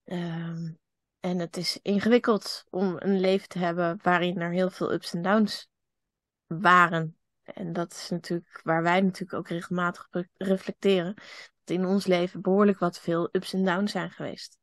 [0.03, 0.71] Ehm,
[1.19, 5.21] en het is ingewikkeld om een leven te hebben waarin er heel veel ups en
[5.21, 5.69] downs
[6.47, 7.17] waren.
[7.43, 11.13] En dat is natuurlijk waar wij natuurlijk ook regelmatig reflecteren.
[11.63, 14.57] Dat in ons leven behoorlijk wat veel ups en downs zijn geweest.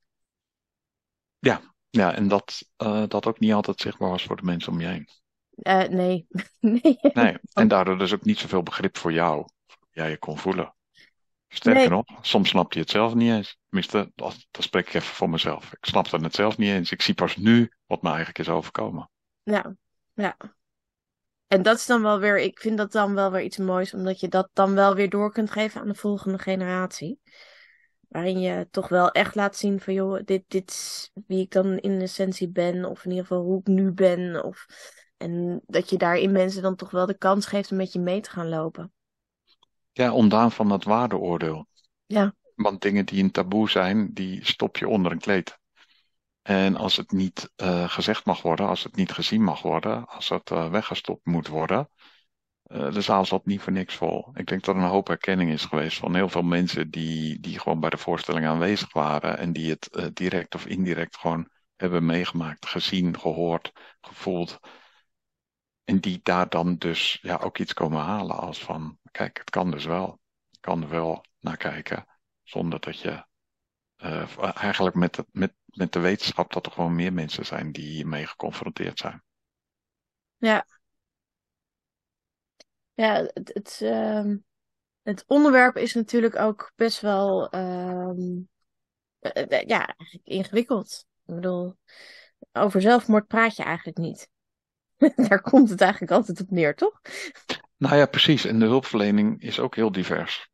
[1.39, 4.81] Ja, ja en dat, uh, dat ook niet altijd zichtbaar was voor de mensen om
[4.81, 5.09] je heen.
[5.51, 6.27] Uh, nee.
[6.61, 6.99] nee.
[7.13, 7.39] nee.
[7.53, 9.49] En daardoor dus ook niet zoveel begrip voor jou.
[9.91, 10.75] Jij je kon voelen.
[11.53, 13.59] Sterker nog, soms snapt hij het zelf niet eens.
[13.69, 15.73] Tenminste, dat, dat spreek ik even voor mezelf.
[15.73, 16.93] Ik snapte het zelf niet eens.
[16.93, 19.11] Ik zie pas nu wat me eigenlijk is overkomen.
[19.43, 19.75] Ja,
[20.15, 20.37] ja.
[21.47, 24.21] En dat is dan wel weer, ik vind dat dan wel weer iets moois, omdat
[24.21, 27.21] je dat dan wel weer door kunt geven aan de volgende generatie.
[28.09, 31.79] Waarin je toch wel echt laat zien van, joh, dit, dit is wie ik dan
[31.79, 34.45] in essentie ben, of in ieder geval hoe ik nu ben.
[34.45, 34.67] Of,
[35.17, 38.21] en dat je daarin mensen dan toch wel de kans geeft om met je mee
[38.21, 38.93] te gaan lopen.
[39.93, 41.67] Ja, ontdaan van dat waardeoordeel.
[42.07, 42.35] Ja.
[42.55, 45.59] Want dingen die een taboe zijn, die stop je onder een kleed.
[46.43, 50.29] En als het niet uh, gezegd mag worden, als het niet gezien mag worden, als
[50.29, 51.91] het uh, weggestopt moet worden,
[52.67, 54.31] uh, de zaal zat niet voor niks vol.
[54.35, 57.59] Ik denk dat er een hoop herkenning is geweest van heel veel mensen die, die
[57.59, 62.67] gewoon bij de voorstelling aanwezig waren en die het direct of indirect gewoon hebben meegemaakt,
[62.67, 64.59] gezien, gehoord, gevoeld.
[65.91, 69.71] En die daar dan dus ja, ook iets komen halen als van, kijk, het kan
[69.71, 70.21] dus wel.
[70.61, 72.07] Kan er wel naar kijken,
[72.43, 73.25] zonder dat je
[73.97, 77.85] uh, eigenlijk met, de, met, met de wetenschap dat er gewoon meer mensen zijn die
[77.87, 79.23] hiermee geconfronteerd zijn.
[80.37, 80.67] Ja.
[82.95, 84.35] Ja, het, het, uh,
[85.03, 88.49] het onderwerp is natuurlijk ook best wel um,
[89.67, 91.07] ja, ingewikkeld.
[91.27, 91.77] Ik bedoel,
[92.53, 94.29] over zelfmoord praat je eigenlijk niet.
[95.29, 97.01] Daar komt het eigenlijk altijd op neer, toch?
[97.77, 98.45] Nou ja, precies.
[98.45, 100.49] En de hulpverlening is ook heel divers.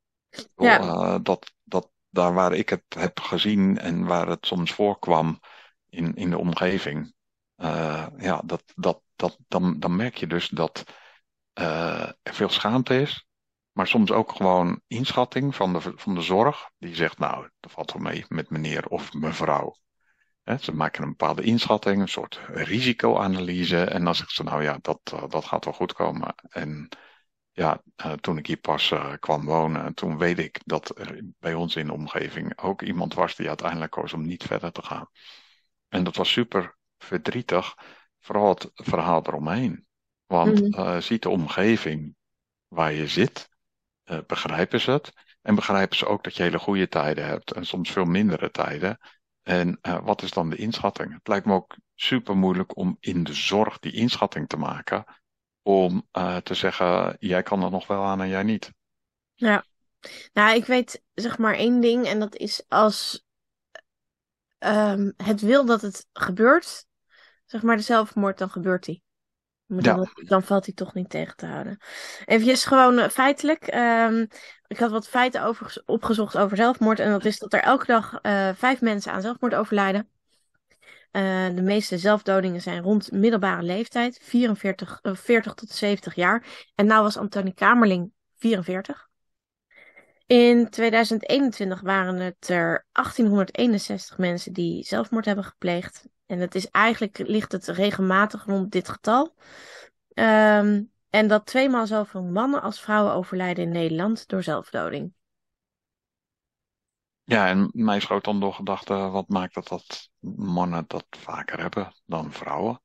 [0.57, 0.81] Ja.
[0.81, 5.41] Uh, dat, dat, daar waar ik het heb gezien en waar het soms voorkwam
[5.89, 7.15] in, in de omgeving,
[7.57, 10.85] uh, ja, dat, dat, dat, dan, dan merk je dus dat
[11.55, 13.27] uh, er veel schaamte is,
[13.73, 16.71] maar soms ook gewoon inschatting van de, van de zorg.
[16.79, 19.77] Die zegt, nou, dat valt wel mee met meneer of mevrouw.
[20.61, 23.85] Ze maken een bepaalde inschatting, een soort risicoanalyse.
[23.85, 26.35] En dan zeggen ze, nou ja, dat, eh, dat gaat wel goed komen.
[26.49, 26.89] En
[27.53, 31.55] ja, uh, toen ik hier pas uh, kwam wonen, toen weet ik dat er bij
[31.55, 35.09] ons in de omgeving ook iemand was die uiteindelijk koos om niet verder te gaan.
[35.89, 37.75] En dat was super verdrietig,
[38.21, 39.87] vooral het verhaal eromheen.
[40.27, 41.01] Want mm -hmm.
[41.01, 42.17] ziet de omgeving
[42.69, 43.49] waar je zit,
[44.27, 45.13] begrijpen ze het.
[45.43, 48.99] En begrijpen ze ook dat je hele goede tijden hebt en soms veel mindere tijden.
[49.47, 51.13] En uh, wat is dan de inschatting?
[51.13, 55.05] Het lijkt me ook super moeilijk om in de zorg die inschatting te maken.
[55.63, 58.73] Om uh, te zeggen, jij kan er nog wel aan en jij niet.
[59.35, 59.65] Ja,
[60.33, 62.07] nou ik weet zeg maar één ding.
[62.07, 63.25] En dat is als
[64.59, 66.87] um, het wil dat het gebeurt,
[67.45, 69.03] zeg maar de zelfmoord, dan gebeurt die.
[69.67, 70.29] Maar dan, ja.
[70.29, 71.79] dan, valt hij toch niet tegen te houden.
[72.25, 73.75] Even gewoon uh, feitelijk.
[73.75, 74.27] Um,
[74.69, 76.99] ik had wat feiten over, opgezocht over zelfmoord.
[76.99, 80.09] En dat is dat er elke dag uh, vijf mensen aan zelfmoord overlijden.
[81.13, 84.19] Uh, de meeste zelfdodingen zijn rond middelbare leeftijd.
[84.23, 86.67] 44, 40 tot 70 jaar.
[86.75, 89.09] En nou was Antonie Kamerling 44.
[90.27, 96.09] In 2021 waren het er 1861 mensen die zelfmoord hebben gepleegd.
[96.27, 99.35] En het is eigenlijk ligt het regelmatig rond dit getal.
[100.15, 105.13] Um, en dat tweemaal zoveel mannen als vrouwen overlijden in Nederland door zelfdoding.
[107.25, 111.93] Ja, en mij schoot dan door gedachte, wat maakt dat dat mannen dat vaker hebben
[112.05, 112.83] dan vrouwen?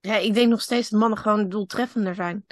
[0.00, 2.46] Ja, ik denk nog steeds dat mannen gewoon doeltreffender zijn.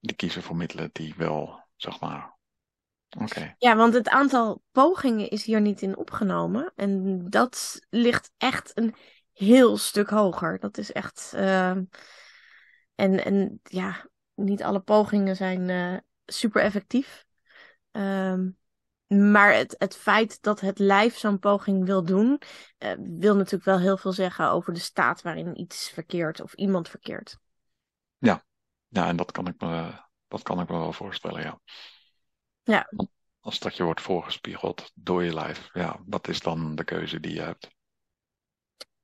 [0.00, 2.36] Die kiezen voor middelen die wel, zeg maar,
[3.58, 6.72] ja, want het aantal pogingen is hier niet in opgenomen.
[6.74, 8.94] En dat ligt echt een
[9.36, 10.58] heel stuk hoger.
[10.58, 11.32] Dat is echt.
[11.34, 11.76] Uh...
[12.94, 17.24] En, en ja, niet alle pogingen zijn uh, super effectief.
[17.92, 18.58] Um,
[19.06, 22.40] maar het, het feit dat het lijf zo'n poging wil doen,
[22.78, 26.88] uh, wil natuurlijk wel heel veel zeggen over de staat waarin iets verkeert of iemand
[26.88, 27.38] verkeert.
[28.18, 28.44] Ja,
[28.88, 29.90] ja en dat kan ik me,
[30.28, 31.60] dat kan ik me wel voorstellen, ja.
[32.62, 32.90] Ja.
[33.40, 37.34] Als dat je wordt voorgespiegeld door je lijf, ja, wat is dan de keuze die
[37.34, 37.74] je hebt?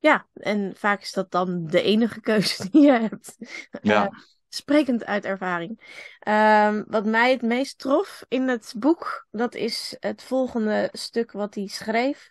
[0.02, 3.36] Ja, en vaak is dat dan de enige keuze die je hebt.
[3.82, 4.04] Ja.
[4.04, 5.80] Uh, sprekend uit ervaring.
[6.28, 11.54] Uh, wat mij het meest trof in het boek, dat is het volgende stuk wat
[11.54, 12.30] hij schreef.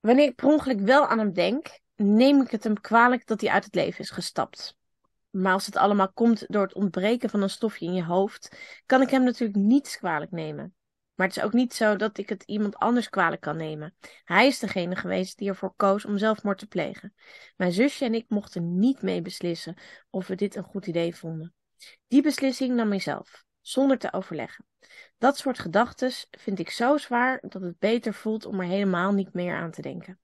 [0.00, 3.50] Wanneer ik per ongeluk wel aan hem denk, neem ik het hem kwalijk dat hij
[3.50, 4.76] uit het leven is gestapt.
[5.30, 9.02] Maar als het allemaal komt door het ontbreken van een stofje in je hoofd, kan
[9.02, 10.74] ik hem natuurlijk niets kwalijk nemen.
[11.14, 13.94] Maar het is ook niet zo dat ik het iemand anders kwalijk kan nemen.
[14.24, 17.14] Hij is degene geweest die ervoor koos om zelfmoord te plegen.
[17.56, 19.76] Mijn zusje en ik mochten niet mee beslissen
[20.10, 21.54] of we dit een goed idee vonden.
[22.08, 24.66] Die beslissing nam ik zelf, zonder te overleggen.
[25.18, 29.32] Dat soort gedachten vind ik zo zwaar dat het beter voelt om er helemaal niet
[29.32, 30.20] meer aan te denken.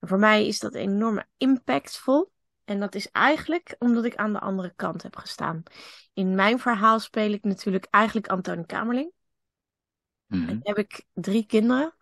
[0.00, 2.32] En voor mij is dat enorm impactvol.
[2.64, 5.62] En dat is eigenlijk omdat ik aan de andere kant heb gestaan.
[6.12, 9.12] In mijn verhaal speel ik natuurlijk eigenlijk Antonie Kamerling.
[10.30, 10.58] Mhm.
[10.62, 11.94] heb ik drie kinderen.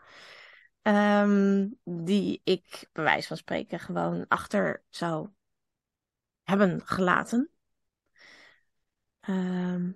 [0.83, 5.29] ehm, die ik, bij wijze van spreken, gewoon achter zou
[6.43, 7.51] hebben gelaten.
[9.21, 9.91] Ehm,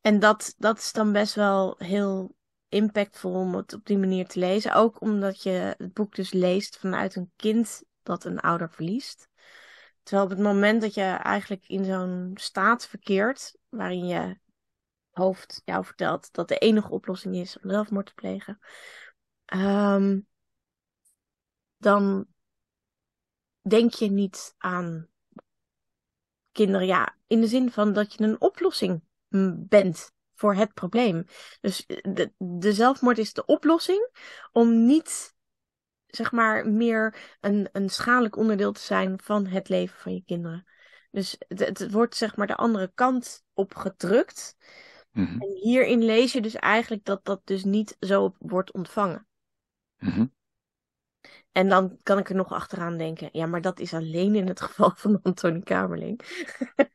[0.00, 2.36] en dat, dat is dan best wel heel
[2.68, 4.74] impactvol om het op die manier te lezen.
[4.74, 9.28] Ook omdat je het boek dus leest vanuit een kind dat een ouder verliest.
[10.02, 14.38] Terwijl op het moment dat je eigenlijk in zo'n staat verkeert, waarin je
[15.18, 18.58] hoofd jou vertelt dat de enige oplossing is om zelfmoord te plegen,
[19.44, 20.20] ehm,
[21.76, 22.26] dan
[23.68, 25.08] denk je niet aan
[26.52, 26.86] kinderen.
[26.86, 31.24] Ja, in de zin van dat je een oplossing mm, bent voor het probleem.
[31.60, 34.10] Dus de, de zelfmoord is de oplossing
[34.52, 35.34] om niet,
[36.06, 40.66] zeg maar, meer een, een schadelijk onderdeel te zijn van het leven van je kinderen.
[41.10, 43.44] Dus het, het wordt, zeg maar, de andere kant
[45.18, 45.40] Mhm.
[45.40, 49.26] En hierin lees je dus eigenlijk dat dat dus niet zo wordt ontvangen.
[49.98, 50.26] Mhm.
[51.52, 54.60] En dan kan ik er nog achteraan denken, ja, maar dat is alleen in het
[54.66, 56.20] geval van Antonie Kamerling.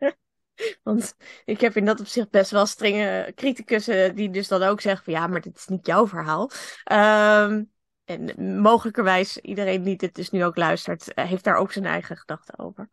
[0.84, 5.04] Want ik heb in dat opzicht best wel strenge criticussen die dus dan ook zeggen
[5.04, 6.50] van ja, maar dit is niet jouw verhaal.
[6.84, 7.64] Ehm,
[8.04, 12.18] en mogelijkerwijs iedereen die dit dus nu ook luistert, eh, heeft daar ook zijn eigen
[12.18, 12.90] gedachten over.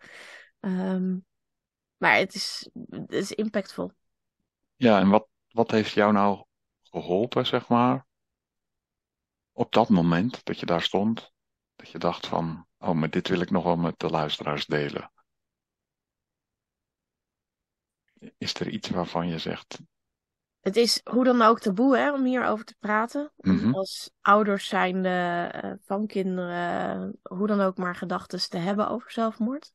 [0.61, 1.17] Ehm,
[1.97, 3.93] maar het is, het is impactvol.
[4.81, 6.45] Ja, en wat, wat heeft jou nou
[6.83, 8.07] geholpen, zeg maar,
[9.53, 11.33] op dat moment dat je daar stond,
[11.77, 15.11] dat je dacht van, oh, maar dit wil ik nog wel met de luisteraars delen?
[18.39, 19.79] Is er iets waarvan je zegt,
[20.61, 23.33] Het is hoe dan ook taboe hè, om hierover te praten.
[23.37, 23.75] Mhm.
[23.75, 25.09] als ouders zijnde
[25.53, 29.73] eh, van kinderen, hoe dan ook maar gedachten te hebben over zelfmoord.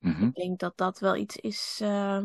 [0.00, 1.78] mhm, Ik denk dat dat wel iets is.
[1.82, 2.22] eh,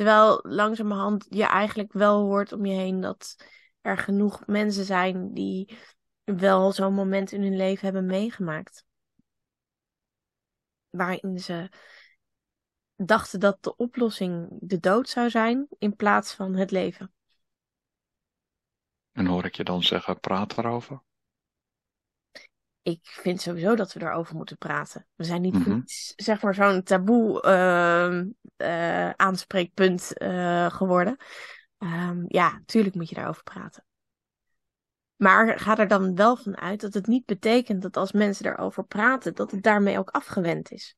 [0.00, 3.36] Terwijl langzamerhand je eigenlijk wel hoort om je heen dat
[3.80, 5.78] er genoeg mensen zijn die
[6.24, 8.84] wel zo'n moment in hun leven hebben meegemaakt.
[10.90, 11.68] Waarin ze
[12.96, 17.12] dachten dat de oplossing de dood zou zijn in plaats van het leven.
[19.12, 21.02] en hoor ik je dan zeggen, praat erover?
[22.82, 25.06] Ik vind sowieso dat we erover moeten praten.
[25.14, 25.80] We zijn niet Mhm.
[26.16, 31.16] zeg maar, zo'n taboe ehm, eh, aanspreekpunt eh, geworden.
[31.78, 33.84] Ehm, ja, tuurlijk moet je daarover praten.
[35.16, 38.84] Maar ga er dan wel van uit dat het niet betekent dat als mensen daarover
[38.84, 40.96] praten, dat het daarmee ook afgewend is.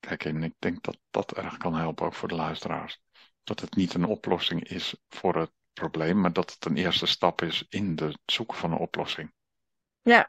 [0.00, 3.00] Kijk, en ik denk dat dat erg kan helpen, ook voor de luisteraars.
[3.44, 7.42] Dat het niet een oplossing is voor het probleem, maar dat het een eerste stap
[7.42, 9.32] is in de zoeken van een oplossing.
[10.04, 10.28] Ja.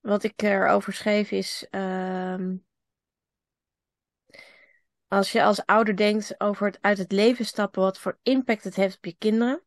[0.00, 2.56] Wat ik erover schreef is, ehm,
[5.08, 8.74] als je als ouder denkt over het uit het leven stappen, wat voor impact het
[8.74, 9.62] heeft op je kinderen.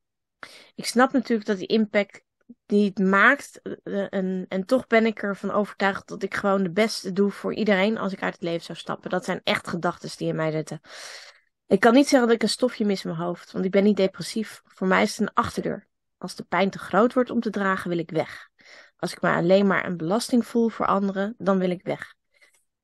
[0.75, 2.23] Ik snap natuurlijk dat die impact
[2.65, 6.71] die het maakt, eh, en, en toch ben ik ervan overtuigd dat ik gewoon de
[6.71, 9.09] beste doe voor iedereen als ik uit het leven zou stappen.
[9.09, 10.81] Dat zijn echt gedachten die in mij zitten.
[11.73, 13.83] Ik kan niet zeggen dat ik een stofje mis in mijn hoofd, want ik ben
[13.83, 14.61] niet depressief.
[14.65, 15.87] Voor mij is het een achterdeur.
[16.17, 18.49] Als de pijn te groot wordt om te dragen, wil ik weg.
[18.97, 22.15] Als ik me alleen maar een belasting voel voor anderen, dan wil ik weg.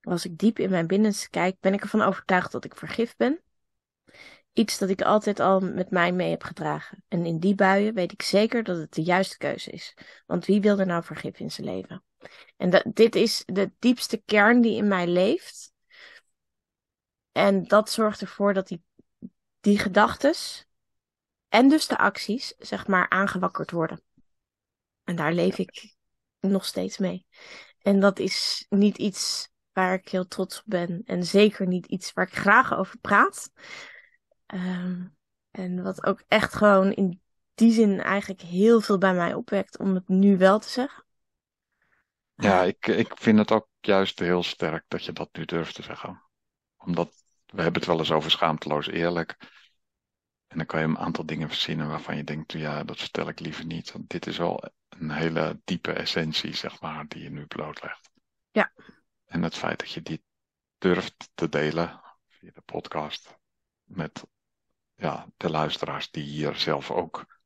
[0.02, 3.42] Als ik diep in mijn binnenste kijk, ben ik ervan overtuigd dat ik vergif ben.
[4.54, 7.04] Iets dat ik altijd al met mij mee heb gedragen.
[7.08, 9.94] En in die buien weet ik zeker dat het de juiste keuze is.
[10.26, 12.04] Want wie wil er nou vergif in zijn leven?
[12.58, 15.70] En dat, dit is de diepste kern die in mij leeft.
[17.32, 18.84] En dat zorgt ervoor dat die,
[19.60, 20.68] die gedachtes
[21.50, 24.02] en dus de acties, zeg maar, aangewakkerd worden.
[25.04, 25.96] En daar leef ik
[26.40, 27.26] nog steeds mee.
[27.82, 31.02] En dat is niet iets waar ik heel trots op ben.
[31.06, 33.52] En zeker niet iets waar ik graag over praat.
[34.46, 35.08] Ehm,
[35.52, 37.22] en wat ook echt gewoon in
[37.54, 41.04] die zin eigenlijk heel veel bij mij opwekt om het nu wel te zeggen.
[42.36, 45.84] Ja, ik, ik vind het ook juist heel sterk dat je dat nu durft te
[45.84, 46.24] zeggen.
[46.78, 47.14] Omdat
[47.52, 49.38] we hebben het wel eens over schaamteloos eerlijk.
[50.48, 53.40] En dan kan je een aantal dingen verzinnen waarvan je denkt, ja, dat vertel ik
[53.40, 53.92] liever niet.
[53.92, 58.10] Want dit is wel een hele diepe essentie, zeg maar, die je nu blootlegt.
[58.52, 58.72] Ja.
[59.26, 60.24] En het feit dat je die
[60.78, 63.38] durft te delen via de podcast
[63.84, 64.28] met
[64.96, 67.42] ja, de luisteraars die hier zelf ook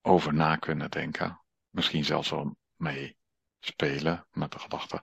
[0.00, 1.40] over na kunnen denken.
[1.70, 3.18] Misschien zelfs wel mee
[3.58, 5.02] spelen met de gedachte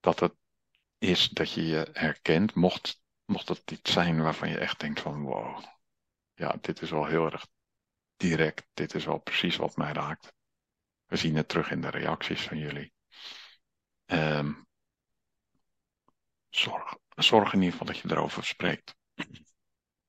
[0.00, 0.34] dat het
[0.98, 5.22] is dat je je herkent, mocht, mocht het iets zijn waarvan je echt denkt van
[5.22, 5.64] wow,
[6.34, 7.46] ja, dit is wel heel erg
[8.16, 10.32] direct, dit is wel precies wat mij raakt.
[11.06, 12.92] We zien het terug in de reacties van jullie.
[14.06, 14.66] Um,
[16.48, 18.96] zorg, zorg in ieder geval dat je erover spreekt.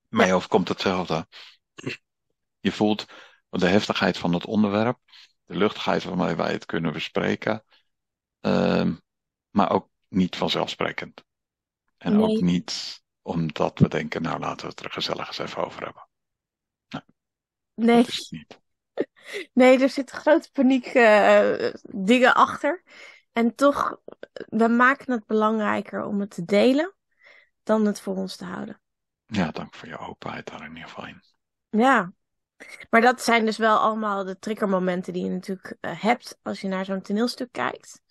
[0.08, 1.28] Mij overkomt hetzelfde.
[2.60, 3.06] Je voelt
[3.50, 5.00] de heftigheid van het onderwerp,
[5.46, 7.64] de luchtigheid waarmee wij het kunnen bespreken,
[8.40, 9.02] um,
[9.50, 11.24] maar ook niet vanzelfsprekend.
[11.98, 12.24] En Nee.
[12.24, 16.08] ook niet omdat we denken, nou laten we het er gezellig eens even over hebben.
[17.76, 18.60] Nee, Dat is het niet.
[19.54, 22.84] nee, er zitten grote paniek eh, dingen achter.
[23.32, 24.00] En toch,
[24.34, 26.96] we maken het belangrijker om het te delen
[27.64, 28.82] dan het voor ons te houden.
[29.26, 31.22] Ja, dank voor je openheid daar in ieder geval in.
[31.70, 32.14] Ja,
[32.90, 36.68] maar dat zijn dus wel allemaal de triggermomenten die je natuurlijk eh, hebt als je
[36.68, 38.02] naar zo'n toneelstuk kijkt.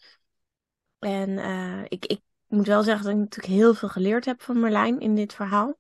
[0.99, 4.61] En eh, ik, ik moet wel zeggen dat ik natuurlijk heel veel geleerd heb van
[4.61, 5.79] Merlijn in dit verhaal.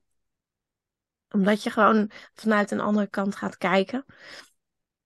[1.31, 4.05] Omdat je gewoon vanuit een andere kant gaat kijken.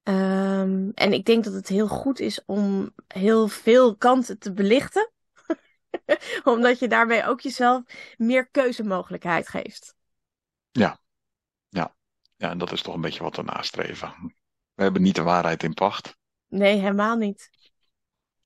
[0.03, 5.11] Ehm, en ik denk dat het heel goed is om heel veel kanten te belichten.
[6.45, 7.83] Omdat je daarmee ook jezelf
[8.17, 9.95] meer keuzemogelijkheid geeft.
[12.43, 14.35] Ja, en dat is toch een beetje wat we nastreven.
[14.75, 16.17] We hebben niet de waarheid in pacht.
[16.49, 17.51] Nee, helemaal niet.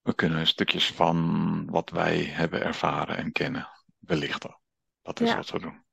[0.06, 4.58] We kunnen stukjes van wat wij hebben ervaren en kennen belichten.
[5.02, 5.36] Dat is Ja.
[5.36, 5.84] wat we doen.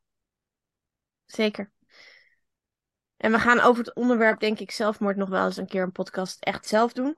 [1.25, 1.71] Zeker.
[3.17, 5.91] En we gaan over het onderwerp, denk ik, zelfmoord nog wel eens een keer een
[5.91, 7.17] podcast echt zelf doen.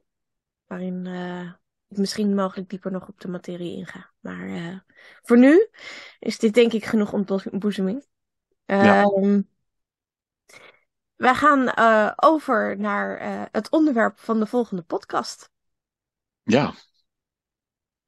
[0.66, 1.52] Waarin eh,
[1.88, 4.12] ik misschien mogelijk dieper nog op de materie inga.
[4.20, 4.80] Maar eh,
[5.22, 5.70] voor nu
[6.20, 8.06] is dit denk ik genoeg ontboezeming.
[8.66, 9.04] Ja.
[9.04, 9.42] Ehm,
[11.16, 13.20] wij gaan eh, over naar
[13.52, 15.54] het onderwerp van de volgende podcast.
[16.46, 16.74] Ja.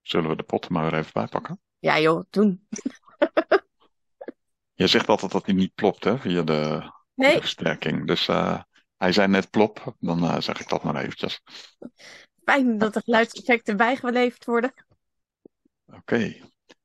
[0.01, 1.59] Zullen we de pot maar weer even bijpakken?
[1.79, 2.67] Ja joh, doen.
[4.73, 8.07] Je zegt altijd dat hij niet plopt, hè, via de, de Nee, versterking.
[8.07, 8.61] Dus eh,
[8.97, 11.41] hij zei net plop, dan eh, zeg ik dat maar eventjes.
[12.43, 14.73] fijn dat de geluidseffecten bijgeleverd worden.
[15.85, 16.35] Oké.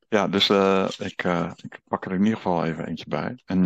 [0.09, 1.24] Ja, dus eh, ik,
[1.62, 3.42] ik pak er in ieder geval even eentje bij.
[3.44, 3.64] En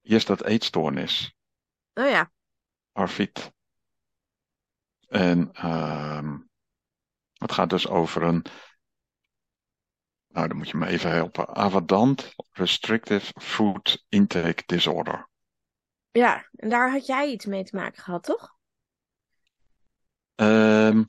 [0.00, 1.34] hier staat eetstoornis.
[1.94, 2.30] Oh ja,
[2.92, 3.54] Arvid.
[5.08, 6.36] En ehm
[7.32, 8.44] het gaat dus over een,
[10.28, 15.28] nou dan moet je me even helpen, Avadant Restrictive Food Intake Disorder.
[16.10, 16.48] ja.
[16.56, 18.56] En daar had jij iets mee te maken gehad, toch?
[20.34, 21.04] Ehm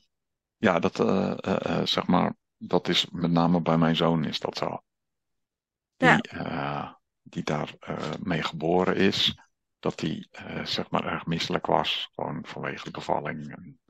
[0.56, 4.40] ja, dat eh, eh, eh, zeg maar, dat is met name bij mijn zoon is
[4.40, 4.82] dat zo.
[5.96, 7.00] Die, Ja.
[7.22, 7.74] die daar
[8.22, 9.38] mee geboren is,
[9.78, 13.56] dat die eh, zeg maar erg misselijk was, gewoon vanwege de bevalling.
[13.56, 13.80] En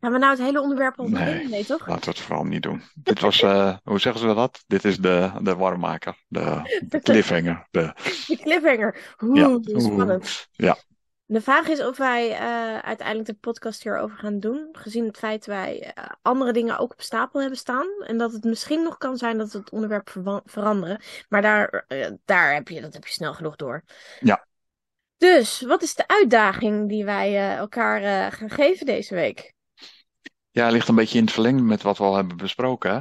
[0.00, 1.48] Gaan we nou het hele onderwerp al Nee.
[1.48, 1.86] Nee, toch?
[1.86, 2.82] Laten we het vooral niet doen.
[3.02, 4.64] Dit was, eh, hoe zeggen ze dat?
[4.66, 7.66] Dit is de, de warmmaker, de, de cliffhanger.
[7.70, 7.80] De,
[8.26, 9.14] De cliffhanger.
[9.22, 9.80] Oeh, Ja.
[9.80, 10.48] spannend.
[10.50, 10.76] Ja.
[11.24, 14.68] De vraag is of wij eh, uiteindelijk de podcast hierover gaan doen.
[14.72, 17.86] Gezien het feit dat wij eh, andere dingen ook op stapel hebben staan.
[18.06, 21.00] En dat het misschien nog kan zijn dat we het onderwerp veranderen.
[21.28, 21.86] Maar daar,
[22.24, 23.82] daar heb je, dat heb je snel genoeg door.
[24.20, 24.46] Ja.
[25.16, 29.56] Dus, wat is de uitdaging die wij elkaar gaan geven deze week?
[30.50, 32.92] Ja, ligt een beetje in het verlengde met wat we al hebben besproken.
[32.92, 33.00] hè.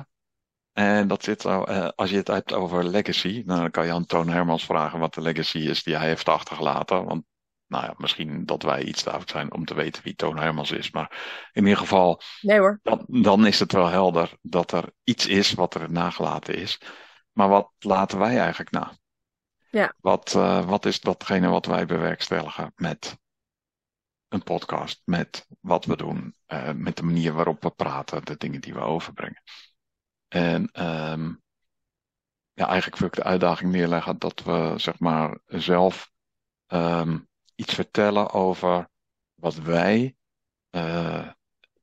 [0.84, 3.92] En dat zit zo, eh, als je het hebt over legacy, nou, dan kan je
[3.92, 7.06] aan Toon Hermans vragen wat de legacy is die hij heeft achtergelaten.
[7.06, 7.26] Want
[7.68, 10.72] nou ja, misschien dat wij iets te oud zijn om te weten wie Toon Hermans
[10.72, 10.92] is.
[10.92, 11.12] Maar
[11.52, 12.80] in ieder geval, Nee hoor.
[12.84, 16.82] dan, dan is het wel helder dat er iets is wat er nagelaten is.
[17.32, 18.98] Maar wat laten wij eigenlijk na?
[19.70, 19.94] Ja.
[20.00, 23.18] Wat, eh, wat is datgene wat wij bewerkstelligen met
[24.28, 28.62] een podcast, met wat we doen, eh, met de manier waarop we praten, de dingen
[28.62, 29.44] die we overbrengen.
[30.28, 31.34] En ehm,
[32.54, 36.12] ja, eigenlijk wil ik de uitdaging neerleggen dat we zeg maar zelf
[36.66, 37.20] ehm,
[37.56, 38.90] iets vertellen over
[39.34, 40.16] wat wij
[40.70, 41.30] eh,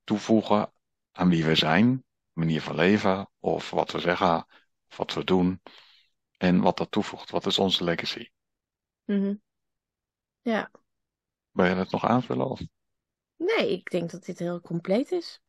[0.05, 0.73] toevoegen
[1.13, 4.47] aan wie we zijn, manier van leven, of wat we zeggen,
[4.89, 5.61] of wat we doen,
[6.37, 7.31] en wat dat toevoegt.
[7.31, 8.29] Wat is onze legacy?
[9.05, 9.35] Mhm.
[10.41, 10.71] Ja.
[11.55, 12.51] Wil je het nog aanvullen?
[12.51, 12.61] Of?
[13.37, 15.41] Nee, ik denk dat dit heel compleet is.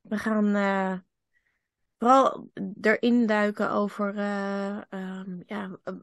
[0.00, 0.98] We gaan eh,
[1.98, 5.94] vooral erin duiken over eh, ehm, ja, eh,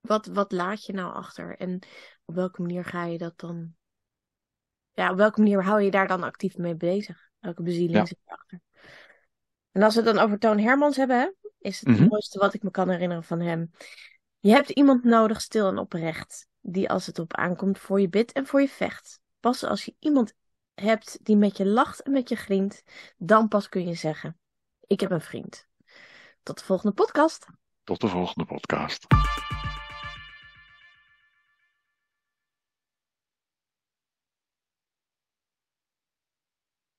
[0.00, 1.56] Wat, wat laat je nou achter?
[1.56, 1.78] En
[2.24, 3.74] op welke manier ga je dat dan...
[4.92, 7.30] Ja, op welke manier hou je daar dan actief mee bezig?
[7.38, 8.04] Welke bezieling Ja.
[8.06, 8.60] zit erachter?
[9.72, 12.00] En als we het dan over Toon Hermans hebben, hè, is het Mhm.
[12.00, 13.70] het mooiste wat ik me kan herinneren van hem.
[14.38, 18.32] Je hebt iemand nodig, stil en oprecht, die als het op aankomt voor je bidt
[18.32, 19.20] en voor je vecht.
[19.40, 20.34] Pas als je iemand
[20.74, 22.82] hebt die met je lacht en met je grient,
[23.16, 24.38] dan pas kun je zeggen,
[24.86, 25.66] ik heb een vriend.
[26.42, 27.46] Tot de volgende podcast.
[27.84, 29.06] Tot de volgende podcast.